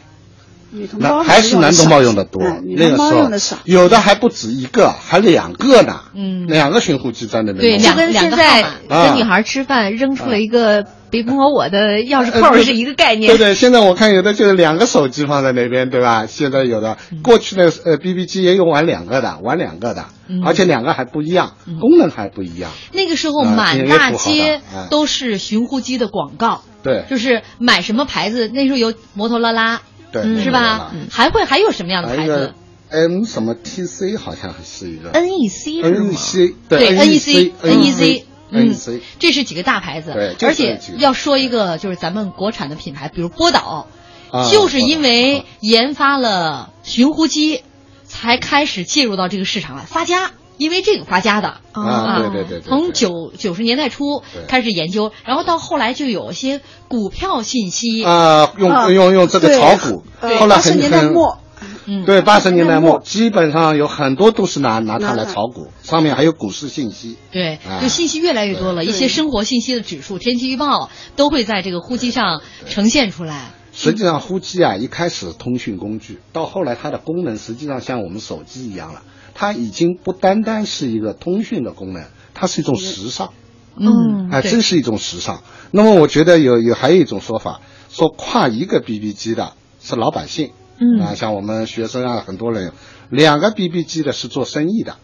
[0.71, 3.57] 女同胞那还是男同胞用的多，嗯女那个时候同胞用的少。
[3.65, 6.01] 有的还不止一个，还两个呢。
[6.13, 7.77] 嗯，两个寻呼机在那边对。
[7.77, 13.31] 就跟现在啊跟女孩吃饭扔出了一个别摸我的钥匙扣是一个概念。
[13.31, 16.25] 对对，现在我看有的就是两个手机放在那边，对吧？
[16.27, 22.69] 现在有的，过去的呃 BB 机也有玩两个的，玩两个的，嗯而且两个还不一样，功能还不一样。
[22.93, 24.61] 那个时候啊满大街
[24.91, 29.81] 都是寻呼机的广告，对就是买什么牌子，那时候有摩托罗拉，
[30.11, 30.43] 对嗯。
[30.43, 30.91] 是吧？
[31.11, 32.53] 还会还有什么样的牌子
[32.89, 40.11] ？M 什么 TC 好像是一个？NEC 是吗？NEC 对 NEC NEC 嗯 NEC，这是几个大牌子。
[40.13, 43.87] 对，而且要说一个就是咱们国产的品牌，比如波导，
[44.31, 47.61] 啊就是因为研发了寻呼机，
[48.05, 50.31] 才开始介入到这个市场来发家。
[50.59, 61.39] 因为这个发家的啊对对对对从九九十年代初开始研究，然后到后来就有一些股票信息啊，用啊用用这个炒股，对后来80很年代很末，
[61.85, 62.05] 嗯。
[62.05, 67.17] 对，八十年代末基本上有很多都是拿拿它来炒股，上面还有股市信息。
[67.31, 73.51] 对，哎就信息越来越多了，一些生活信息的指数、天气预报都会在这个呼机上呈现出来。
[73.71, 79.03] 实际上，呼机啊，一开始通讯工具，到后来它的功能实际上像我们手机一样了，
[79.39, 83.31] 它已经不单单是一个通讯的功能，它是一种时尚。
[83.77, 85.41] 嗯哎，真是一种时尚。
[85.71, 92.73] 那么我觉得有有还有一种说法，说跨一个 BB 机的是老百姓，嗯啊，像我们学生啊，很多人
[93.09, 94.97] 两个 BB 机的是做生意的，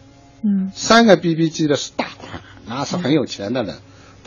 [0.44, 3.76] 嗯，三个 BB 机的是大款，那是很有钱的人。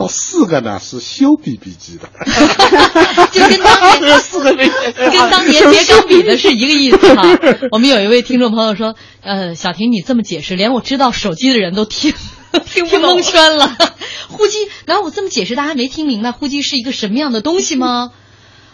[0.00, 2.08] 到四个呢是修 BB 机的，
[3.30, 7.22] 就跟当年 四个跟当年 叠钢笔的是一个意思哈。
[7.70, 12.14] 我们有一位听众朋友说，呃，小婷你这么解释，连我知道手机的人都听
[12.64, 13.76] 听蒙圈了。
[14.28, 18.10] 呼机，然后我这么解释，大家没听明白呼机是一个什么样的东西吗？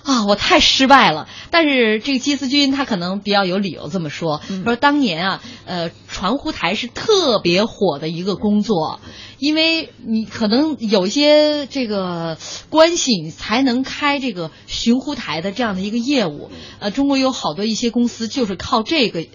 [0.07, 1.29] 啊，我太失败了。
[1.51, 9.01] 但是这个季思君他可能比较有理由这么说，说当年啊，呃，传呼台是特别火的一个工作，
[9.39, 12.39] 因为你可能有一些这个
[12.71, 16.51] 关系，你才能开这个寻呼台的这样的一个业务。
[16.79, 19.27] 呃，中国有好多一些公司就是靠这个。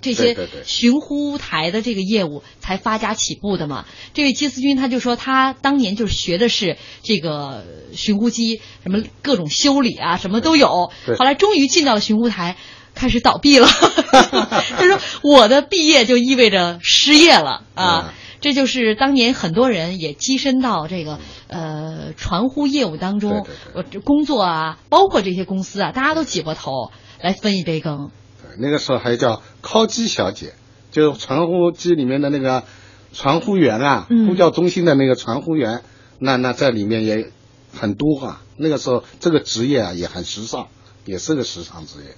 [0.00, 3.84] 这些寻呼台的这个业务才发家起步的嘛。
[4.14, 10.90] 这位季思军他就说，他当年就是学的是这个寻呼机，什么各种修理啊，什么都有。
[11.06, 12.56] 对后来终于进到了寻呼台，
[12.94, 13.68] 开始倒闭了。
[13.68, 18.14] 他说我的毕业就意味着失业了啊。
[18.40, 26.90] 这就是当年很多人也跻身到这个呃传呼业务当中，呃这工作啊，包括这些公司啊，大家都挤过头
[27.20, 28.10] 来分一杯羹。
[28.58, 30.54] 那个时候还叫敲机小姐，
[30.90, 32.64] 就传呼机里面的那个
[33.12, 35.82] 传呼员啊，嗯呼叫中心的那个传呼员，
[36.18, 37.30] 那那在里面也
[37.72, 38.42] 很多啊。
[38.56, 40.68] 那个时候这个职业啊也很时尚，
[41.04, 42.16] 也是个时尚职业。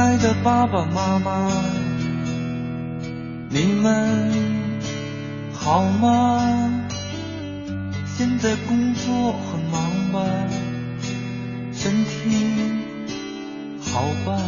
[0.00, 1.52] 亲爱的爸爸妈妈，
[3.50, 4.32] 你们
[5.52, 6.40] 好吗？
[8.06, 10.22] 现在工作很忙吧？
[11.74, 12.34] 身体
[13.92, 14.40] 好吧？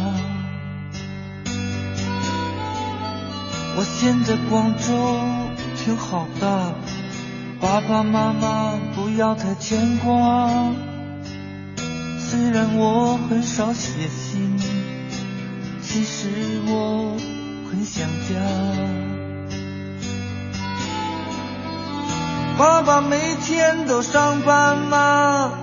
[3.77, 5.19] 我现在广州
[5.77, 6.73] 挺好的，
[7.61, 10.49] 爸爸妈妈不要太牵挂。
[12.17, 14.57] 虽然我很少写信，
[15.93, 16.27] 其实
[16.65, 17.15] 我
[17.69, 18.33] 很想家。
[22.57, 25.53] 爸爸每天都上班吗？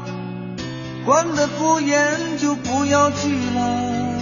[1.05, 4.21] 管得不严就不要去了。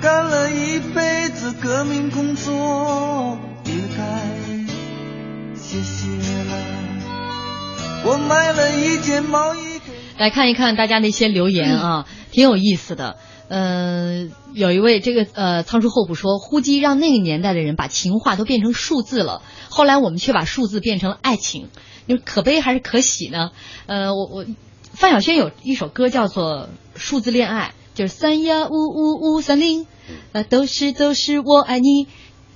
[0.00, 4.02] 干了一辈子革命工作，也该
[5.54, 6.56] 歇歇了。
[8.06, 9.58] 我买了一件毛衣。
[10.16, 13.18] 来看一看大家那些留言啊，挺有意思的。
[13.52, 21.68] 呃，有一位这个呃仓鼠后补说，呼机让那个年代的人把情话都变成数字了，后来我们却把数字变成了爱情，
[22.06, 23.50] 你说可悲还是可喜呢？
[23.84, 24.46] 呃，我我
[24.94, 29.86] 范晓萱有一首歌叫做《数字恋爱》，就是三幺五五五三零，
[30.32, 32.06] 呃，都是都是我爱你，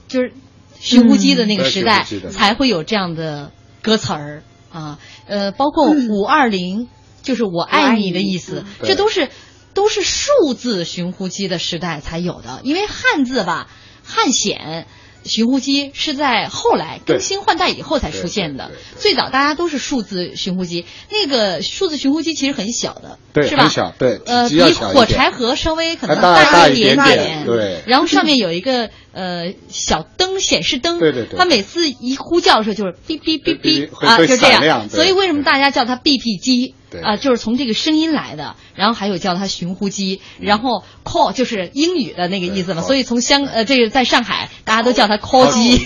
[0.09, 0.33] 就是
[0.81, 4.43] 寻呼机的那个时代、才会有这样的歌词儿
[4.73, 6.89] 啊，呃，包括五二零，
[7.23, 9.29] 就是我爱你的意思，这都是
[9.77, 13.69] 都是数字寻呼机的时代才有的，因为汉字吧，
[14.03, 14.89] 汉显。
[15.29, 20.87] 寻呼机是在后来更新换代以后才出现的，最早大家都是数字寻呼机。
[21.11, 23.65] 那个数字寻呼机其实很小的，对是吧？
[23.65, 34.89] 很小对呃，比火柴盒稍微可能大大一点点对然后上面有一个呃小灯显示灯，对对对它每次一呼叫的时候就是哔哔哔哔啊，就这样。
[34.91, 36.75] 所以为什么大家叫它 BP 机？
[36.89, 38.55] 对啊，就是从这个声音来的。
[38.75, 42.83] 然后还有叫它寻呼机，然后 call 就是英语的那个意思嘛。
[42.83, 45.79] 所以从香呃这个在上海大家都叫它 call 机，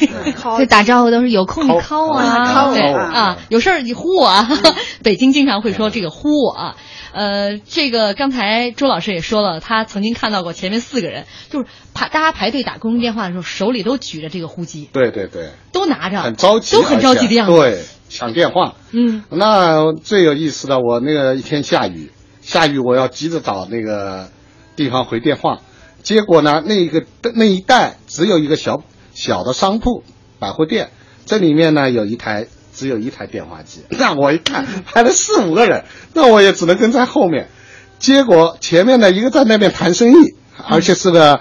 [0.59, 4.51] 就打招呼都是有空你 call 啊，对啊，有事儿你呼我啊。
[5.05, 6.77] 北京经常会说这个呼我啊。
[7.13, 17.57] 呃，这个刚才周老师也说了，他曾经看到过前面四个人，就是排大家排队打公用电话的时候，手里都举着这个呼机，对对对，都拿着，很着急，都很着急的样子。
[17.57, 18.75] 对，抢电话。
[18.93, 24.31] 嗯，那最有意思的，我那个一天下雨，下雨我要急着找那个
[24.77, 25.61] 地方回电话，
[26.03, 27.05] 结果呢，那个
[27.35, 28.83] 那一带只有一个小
[29.13, 30.03] 小的商铺
[30.39, 30.91] 百货店，
[31.27, 32.47] 这里面呢有一台
[32.81, 37.51] 只有一台电话机，那我一看排了四五个人，那我也只能跟在后面，
[37.99, 40.35] 结果前面的一个在那边谈生意，
[40.67, 41.41] 而且是个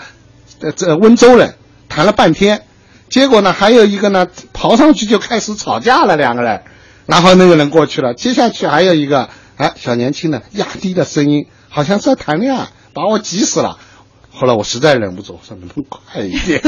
[0.59, 1.55] 呃这温州人，
[1.87, 2.63] 谈了半天。
[3.07, 6.63] 结果呢，还有一个呢，跑上去就开始吵架了，两个人，
[7.05, 13.77] 然后那个人过去了，接下去还有一个，哎，小年轻的压低的声音，好像是在谈恋爱，把我急死了。
[14.39, 16.61] 后来我实在忍不住，我说能不能快一点？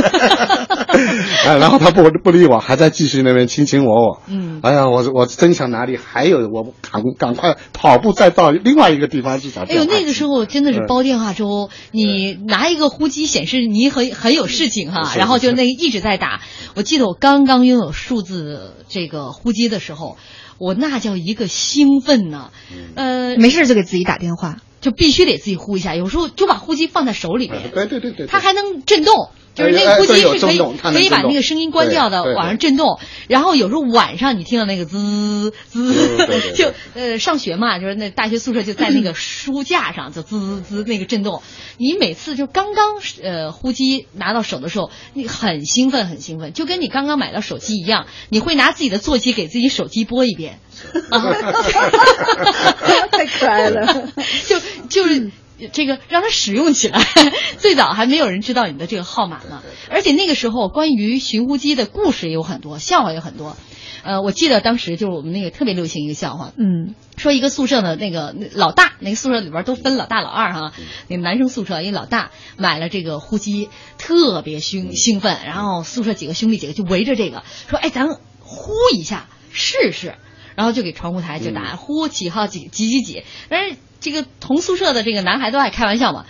[1.46, 4.22] 哎， 然后他不不理我，还在继续那边卿卿我我。
[4.28, 9.86] 嗯，哎呀，我我真想哪里还有，我赶赶快跑步再到另外一个地方去找哎呦。
[9.86, 16.42] 那个时候真的是嗯煲电话粥，你拿一个呼机显示你很很有事情哈，是然后就那一直在打。
[16.76, 20.18] 我记得我刚刚拥有数字这个呼机的时候，
[20.62, 22.52] 我那叫一个兴奋呐，
[22.94, 29.32] 呃，没事就给自己打电话，就必须得自己呼一下，有时候就把呼机放在手里边，对对对对，它还能震动。
[29.54, 33.00] 就是那哎个呼机是可以可以把那个声音关掉的，往上震动。
[33.28, 41.42] 然后有时候晚上你听到那个滋滋 就呃上学嘛，就是那大学宿舍就在那个书架上就滋滋滋那个震动。
[41.78, 42.86] 你每次就刚刚
[43.24, 50.60] 呃呼机拿到手的时候，你很兴奋很兴奋，就跟你刚刚买到手机一样，你会拿自己的座机给自己手机拨一遍。
[53.12, 54.08] 太可爱了，
[54.48, 55.30] 就就是
[55.72, 57.02] 这个让它使用起来。
[57.58, 63.56] 最早还没有人知道你的这个号码呢，而且那个时候关于寻呼机的故事也有很多，笑话也很多。
[64.04, 70.74] 呃，我记得当时就是我们那个特别流行一个笑话，嗯，说一个宿舍的那个老大，那个宿舍里边都分老大老二哈，
[71.08, 78.08] 那个男生宿舍一老大买了这个呼机，特别兴兴奋，然后宿舍几个兄弟几个就围着这个说，哎，咱
[78.40, 80.16] 呼一下试试。
[80.54, 86.26] 然后就给传呼台就打呼几号几几几几，但是这个同宿舍的这个男孩都爱开玩笑嘛，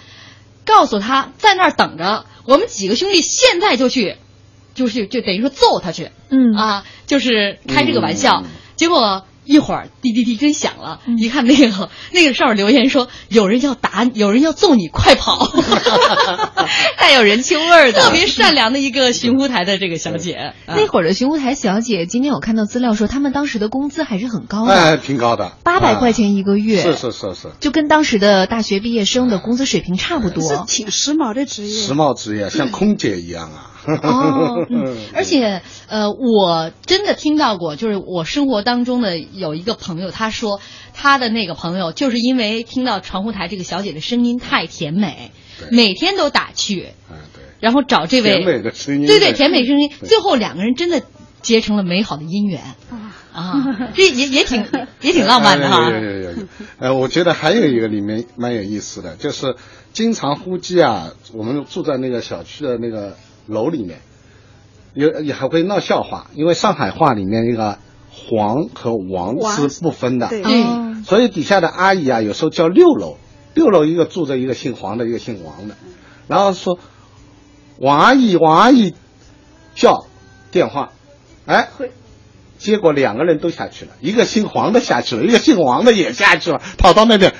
[0.65, 4.17] 告诉他在那儿等着，我们几个兄弟现在就去，
[4.75, 8.43] 就去就等于说揍他去，嗯啊，就是开这个玩笑，
[8.75, 9.25] 结果。
[9.51, 15.51] 一会儿滴滴滴真响了，一看那个 那个上面留言说有人要打，有人要揍你，快跑！
[16.97, 20.33] 带有人情味儿的，特别善良的一个寻呼台的这个小姐。
[20.33, 20.53] 啊。
[20.75, 31.81] 那会儿的寻呼台小姐，今天我看到资料说，他们当时的工资还是很高的，哎，挺高的，八百块钱一个月，是是是是，就跟当时的大学毕业生的工资水平差不多，是挺时髦的职业。
[31.81, 33.70] 时髦职业，像空姐一样啊。
[33.85, 40.59] 哦，嗯， 而且呃，我真的听到过，就是我生活当中的有一个朋友，他说
[40.93, 45.31] 他的那个朋友就是因为听到传呼台这个小姐的声音太甜美，
[45.71, 46.89] 每天都打趣，
[47.59, 51.01] 然后找这位甜美的声音，对对，甜美声音，最后两个人真的
[51.41, 52.61] 结成了美好的姻缘。
[53.33, 54.65] 啊，这也也挺
[54.99, 55.89] 也挺浪漫的哈。
[55.89, 56.37] 有有有有，
[56.79, 59.55] 呃，我觉得还有一个里面蛮有意思的，就是
[59.93, 63.15] 经常呼机啊，我们住在那个小区的那个
[63.47, 63.99] 楼里面，
[64.93, 67.77] 有也还会闹笑话，因为上海话里面那个
[68.09, 73.17] 黄和王是不分的，对哦所以底下的阿姨啊，有时候叫六楼，
[73.53, 75.75] 六楼一个住着一个姓黄的，一个姓王的，
[76.27, 76.77] 然后说
[77.79, 78.93] 王阿姨，王阿姨
[79.73, 80.05] 叫
[80.51, 80.91] 电话，
[81.45, 81.69] 哎，
[82.59, 87.33] 结果两个人都下去了，一个姓黄的下去了，一个姓王的也下去了，跑到那边。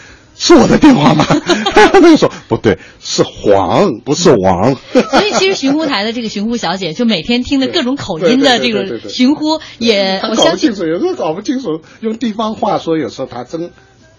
[0.43, 1.23] 是我的电话吗？
[1.93, 4.73] 那个说不对，是黄，不是王。
[4.91, 13.69] 所以其实寻呼台的这个寻呼小姐，就每天听的各种口音的这个寻呼，也他我相信搞不清楚，有时候搞不清楚，用地方话说，有时候他真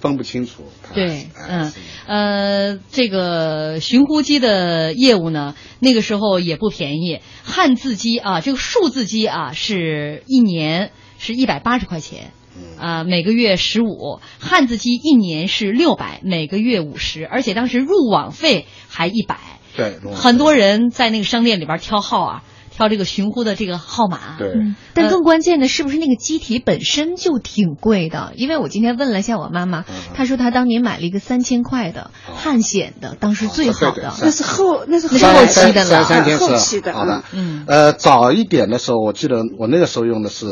[0.00, 0.62] 分不清楚。
[0.94, 1.72] 对，嗯，
[2.06, 7.18] 呃，这个寻呼机的业务呢，那个时候也不便宜。
[7.42, 12.30] 汉字机啊，这个数字机啊，是一年是一百八十块钱，
[12.78, 19.38] 啊，每个月十五；汉字机一年是六百，每个月五十，而且当时入网费还一百。
[19.76, 22.42] 对，很多人在那个商店里边挑号啊。
[22.74, 24.50] 挑这个寻呼的这个号码，对，
[24.94, 28.32] 但更关键的是不是那个机体本身就挺贵的？
[28.34, 29.84] 因为我今天问了一下我妈妈，
[30.14, 40.46] 她说她当年买了一个三千块的汉显的，当时最好的，那是后那是那是后期的了，三千后期的，好的，嗯，呃，早一点的时候，我记得我那个时候用的是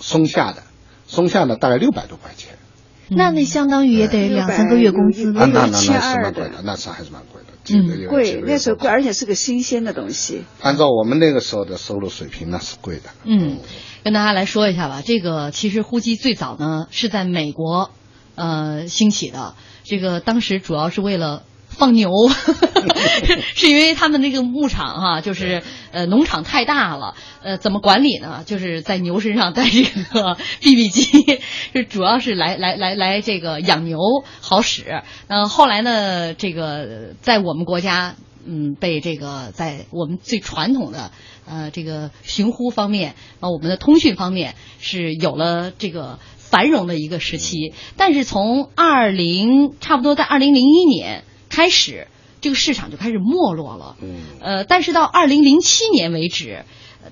[0.00, 0.64] 松下的，
[1.14, 2.58] 松下呢大概六百多块钱，
[3.08, 7.48] 那那相当于也得两三个月工资，那那那是蛮贵的，那是还是蛮贵的。
[7.66, 10.44] 嗯，贵，那时候贵，而且是个新鲜的东西。
[10.60, 13.04] 按照我们那个时候的收入水平，那是贵的。
[13.24, 13.58] 嗯，
[14.02, 15.02] 跟大家来说一下吧。
[15.02, 17.90] 这个其实呼机最早呢是在美国，
[18.34, 19.54] 呃兴起的。
[19.82, 21.42] 这个当时主要是为了
[21.74, 22.10] 放牛，
[23.54, 25.62] 是因为他们那个牧场哈，就是
[25.92, 28.42] 呃农场太大了，呃怎么管理呢？
[28.46, 31.40] 就是在牛身上带这个 BB 机，
[31.72, 33.98] 是主要是来来来来这个养牛
[34.40, 35.02] 好使。
[35.28, 38.16] 呃后来呢，这个在我们国家，
[38.46, 41.10] 嗯，被这个在我们最传统的
[41.46, 47.74] 呃这个寻呼方面啊，我们的通讯方面是有了这个繁荣的一个时期。
[47.96, 51.24] 但是从二零差不多在二零零一年
[51.54, 52.08] 开始。
[52.40, 56.66] 这个市场就开始没落了，嗯，呃，但是到二零零七年为止，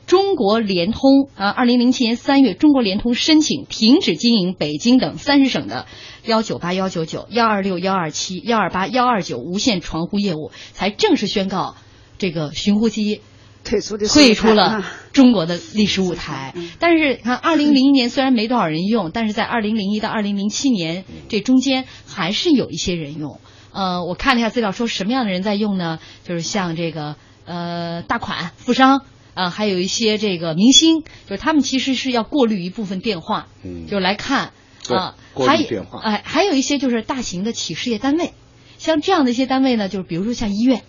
[0.06, 5.86] 中国联通啊，二零零七年三月，中国联通申请停止经营北京等三十省的
[6.26, 11.76] 幺九八幺九九、幺二六幺二七、幺二八幺二九无线传呼业务，才正式宣告
[12.18, 13.22] 这个寻呼机
[13.64, 14.84] 退出的退出了
[15.14, 16.54] 中国的历史舞台。
[16.78, 23.40] 但是看二零零一年虽然没多少人用，但是在二零零一到二零零七年这中间还是有一些人用。
[23.72, 25.98] 呃，我看了一下资料，说什么样的人在用呢？
[26.24, 27.16] 就是像这个
[27.46, 29.02] 呃大款富商
[29.34, 34.52] 啊，还有一些这个明星，就是他们其实是要过滤一部分电话，嗯，就来看
[34.88, 38.34] 啊，过还滤电话，哎，还有一些就是大型的企事业单位，
[38.78, 40.82] 像这样的一些单位呢，就是比如说像医院，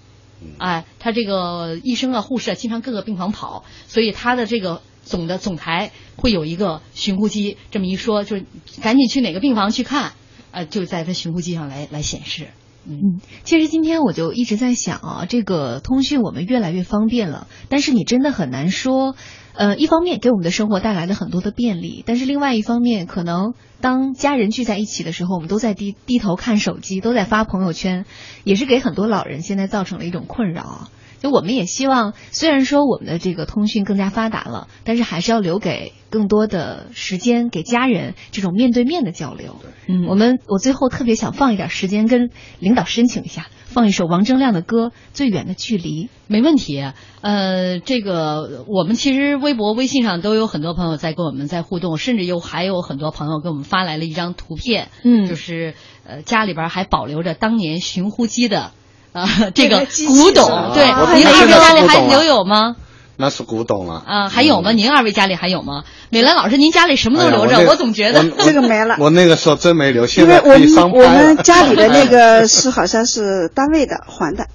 [0.57, 8.45] 哎，他这个医生啊、护士啊，经常各个病房跑，所以他的这个总的总台会有一个寻呼机，这么一说，就是
[8.81, 10.11] 赶紧去哪个病房去看，
[10.51, 12.49] 呃，就在他寻呼机上来来显示。
[12.85, 19.15] 嗯，其实今天我就一直在想啊，这个通讯我们越来越方便了，但是你真的很难说，
[19.53, 28.05] 呃，一方面给我们的生活带来了很多的便利，但是另外一方面，可能当家人聚在一起的时候，我们都在低低头看手机，都在发朋友圈，
[28.43, 30.89] 也是给很多老人现在造成了一种困扰。
[31.21, 39.55] 就我们也希望，虽然说我们的这个通讯更加发达了，但是还是要留给更多的时间给家人这种面对面的交流。
[39.87, 46.05] 嗯，我们我最后特别想放一点时间跟领导申请一下，放一首王铮亮的歌《最远的距离》。
[46.27, 46.85] 没问题。
[47.21, 55.73] 呃，这个我们其实微博、微信上都有很多朋友在跟我们在互动，甚至有还有很多朋友给我们发来了一张图片，嗯，就是
[56.05, 58.71] 呃家里边还保留着当年寻呼机的。
[59.13, 60.85] 啊，这个 古董，对，
[61.15, 62.75] 您二位家里还留有吗？
[63.23, 64.03] 那是古董了。
[64.05, 64.73] 啊，还有吗？
[64.73, 65.85] 您二位家里还有吗？
[66.09, 67.65] 美兰老师，您家里什么都留着？
[67.69, 68.97] 我总觉得这个没了。
[68.99, 74.47] 我那个时候真没留，现在可以商拍我们家里的那个是好像是单位的还的。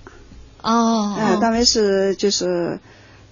[0.60, 1.16] 哦。
[1.18, 2.78] 嗯，单位是就是，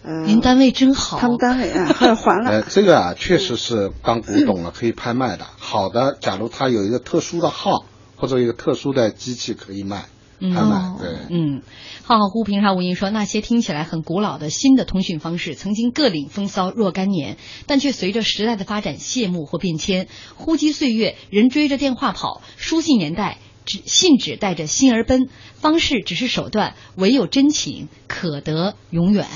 [0.02, 0.22] 呃。
[0.22, 1.18] 您单位真好。
[1.18, 2.48] 他们单位啊，后来还了。
[2.56, 5.44] 呃，这个啊，确实是当古董了，可以拍卖的。
[5.58, 7.84] 好的，假如它有一个特殊的号
[8.16, 10.06] 或者一个特殊的机器可以卖。
[10.38, 11.62] 拍卖，对，嗯，
[12.08, 17.36] 浩浩乎平沙无垠说，那些听起来很古老的新的通讯方式，曾经各领风骚若干年，
[17.66, 20.06] 但却随着时代的发展谢幕或变迁。
[20.36, 25.28] 呼机岁月，人追着电话跑；书信年代，纸信纸带着心而奔。
[25.54, 29.26] 方式只是手段，唯有真情可得永远。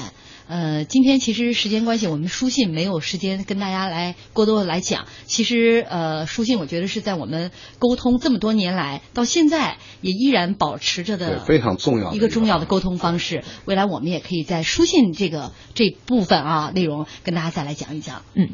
[0.51, 5.07] 呃，今天其实时间关系，我们书信没有时间跟大家来过多的来讲。
[5.25, 13.45] 其实呃，书信我觉得是在我们沟通这么多年来，到现在也依然保持着的非常重要一个重要的沟通方式。
[13.65, 18.23] 未来我们也可以在书信这个这部分啊内容跟大家再来讲一讲。
[18.35, 18.49] 嗯。